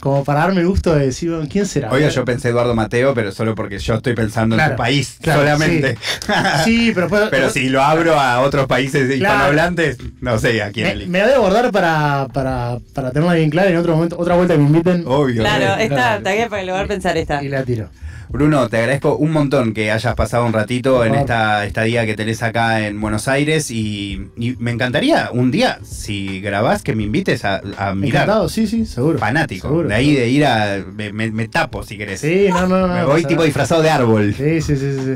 como 0.00 0.24
para 0.24 0.40
darme 0.40 0.60
el 0.60 0.66
gusto 0.68 0.94
de 0.94 1.06
decir, 1.06 1.32
¿quién 1.50 1.66
será? 1.66 1.90
Obvio, 1.90 2.08
yo 2.08 2.24
pensé 2.24 2.48
Eduardo 2.50 2.74
Mateo, 2.74 3.14
pero 3.14 3.32
solo 3.32 3.54
porque 3.54 3.78
yo 3.78 3.94
estoy 3.94 4.14
pensando 4.14 4.58
en 4.58 4.70
tu 4.70 4.76
país 4.76 5.18
claro, 5.20 5.40
solamente. 5.40 5.96
Sí, 6.64 6.92
pero, 6.94 7.08
puedo- 7.08 7.28
pero 7.30 7.50
si 7.50 7.68
lo 7.68 7.82
abro 7.82 8.18
a 8.18 8.40
otros 8.40 8.66
países 8.66 9.06
Claro. 9.06 9.14
hispanohablantes, 9.16 9.98
no 10.20 10.38
sé 10.38 10.62
a 10.62 10.70
quién 10.70 10.98
me, 10.98 11.06
me 11.06 11.22
voy 11.22 11.32
a 11.32 11.36
abordar 11.36 11.70
para, 11.72 12.28
para, 12.32 12.78
para 12.94 13.10
tenerla 13.10 13.34
bien 13.34 13.50
clara 13.50 13.68
y 13.70 13.72
en 13.72 13.78
otro 13.78 13.94
momento, 13.94 14.16
otra 14.18 14.34
vuelta 14.36 14.54
que 14.54 14.60
me 14.60 14.66
inviten. 14.66 15.04
Obvio. 15.06 15.42
Claro, 15.42 15.74
claro. 15.88 16.18
está 16.18 16.32
bien 16.32 16.48
para 16.48 16.62
lograr 16.62 16.86
pensar 16.86 17.16
esta. 17.16 17.42
Y 17.42 17.48
la 17.48 17.62
tiro. 17.64 17.88
Bruno, 18.30 18.68
te 18.68 18.76
agradezco 18.76 19.16
un 19.16 19.32
montón 19.32 19.72
que 19.72 19.90
hayas 19.90 20.14
pasado 20.14 20.44
un 20.44 20.52
ratito 20.52 21.02
en 21.02 21.14
esta 21.14 21.64
estadía 21.64 22.04
que 22.04 22.14
tenés 22.14 22.42
acá 22.42 22.86
en 22.86 23.00
Buenos 23.00 23.26
Aires 23.26 23.70
y, 23.70 24.28
y 24.36 24.54
me 24.58 24.70
encantaría 24.70 25.30
un 25.32 25.50
día, 25.50 25.78
si 25.82 26.40
grabás, 26.42 26.82
que 26.82 26.94
me 26.94 27.04
invites 27.04 27.46
a, 27.46 27.62
a 27.78 27.94
mirar. 27.94 28.24
Encantado, 28.24 28.48
sí, 28.50 28.66
sí, 28.66 28.84
seguro. 28.84 29.18
Fanático. 29.18 29.68
Seguro, 29.68 29.88
de 29.88 29.94
ahí 29.94 30.06
seguro. 30.08 30.22
de 30.24 30.28
ir 30.30 30.44
a... 30.44 30.84
Me, 30.94 31.10
me- 31.12 31.30
me 31.30 31.48
tapo 31.48 31.82
si 31.82 31.96
querés. 31.96 32.20
Sí, 32.20 32.48
no, 32.50 32.66
no, 32.66 32.86
no. 32.86 32.94
me 32.94 33.04
voy 33.06 33.24
tipo 33.24 33.42
disfrazado 33.44 33.80
de 33.80 33.88
árbol. 33.90 34.34
Sí, 34.34 34.60
sí, 34.60 34.76
sí, 34.76 34.92
sí. 34.94 35.00
sí. 35.04 35.12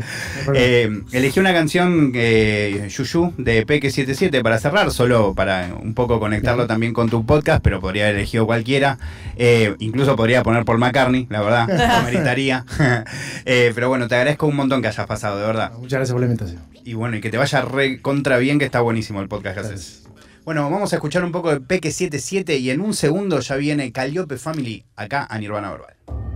Eh, 0.54 1.02
elegí 1.12 1.38
una 1.40 1.52
canción 1.52 2.12
que 2.12 2.86
Yuyu 2.90 3.32
de 3.38 3.64
Peque 3.64 3.90
77 3.90 4.42
para 4.42 4.58
cerrar, 4.58 4.90
solo 4.90 5.34
para 5.34 5.68
un 5.80 5.94
poco 5.94 6.18
conectarlo 6.18 6.66
también 6.66 6.92
con 6.92 7.08
tu 7.08 7.24
podcast, 7.24 7.62
pero 7.62 7.80
podría 7.80 8.04
haber 8.04 8.16
elegido 8.16 8.44
cualquiera. 8.46 8.98
Eh, 9.36 9.74
incluso 9.78 10.16
podría 10.16 10.42
poner 10.42 10.64
Paul 10.64 10.78
McCartney, 10.78 11.26
la 11.30 11.42
verdad, 11.42 11.68
no 11.98 12.02
meritaría. 12.04 12.64
Eh, 13.44 13.72
pero 13.74 13.88
bueno, 13.88 14.08
te 14.08 14.14
agradezco 14.14 14.46
un 14.46 14.56
montón 14.56 14.82
que 14.82 14.88
hayas 14.88 15.06
pasado, 15.06 15.38
de 15.38 15.46
verdad. 15.46 15.72
Muchas 15.72 15.98
gracias 15.98 16.12
por 16.12 16.20
la 16.20 16.26
invitación. 16.26 16.62
Y 16.84 16.94
bueno, 16.94 17.16
y 17.16 17.20
que 17.20 17.30
te 17.30 17.36
vaya 17.36 17.60
re 17.62 18.00
contra 18.00 18.38
bien, 18.38 18.58
que 18.58 18.64
está 18.64 18.80
buenísimo 18.80 19.20
el 19.20 19.28
podcast 19.28 19.54
que 19.54 19.60
haces. 19.66 20.02
Bueno, 20.44 20.68
vamos 20.70 20.92
a 20.92 20.96
escuchar 20.96 21.24
un 21.24 21.32
poco 21.32 21.50
de 21.50 21.60
Peque 21.60 21.90
77 21.90 22.56
y 22.56 22.70
en 22.70 22.80
un 22.80 22.94
segundo 22.94 23.40
ya 23.40 23.56
viene 23.56 23.92
Calliope 23.92 24.38
Family 24.38 24.84
acá 24.96 25.26
a 25.28 25.38
Nirvana 25.38 25.70
Verbal. 25.70 26.31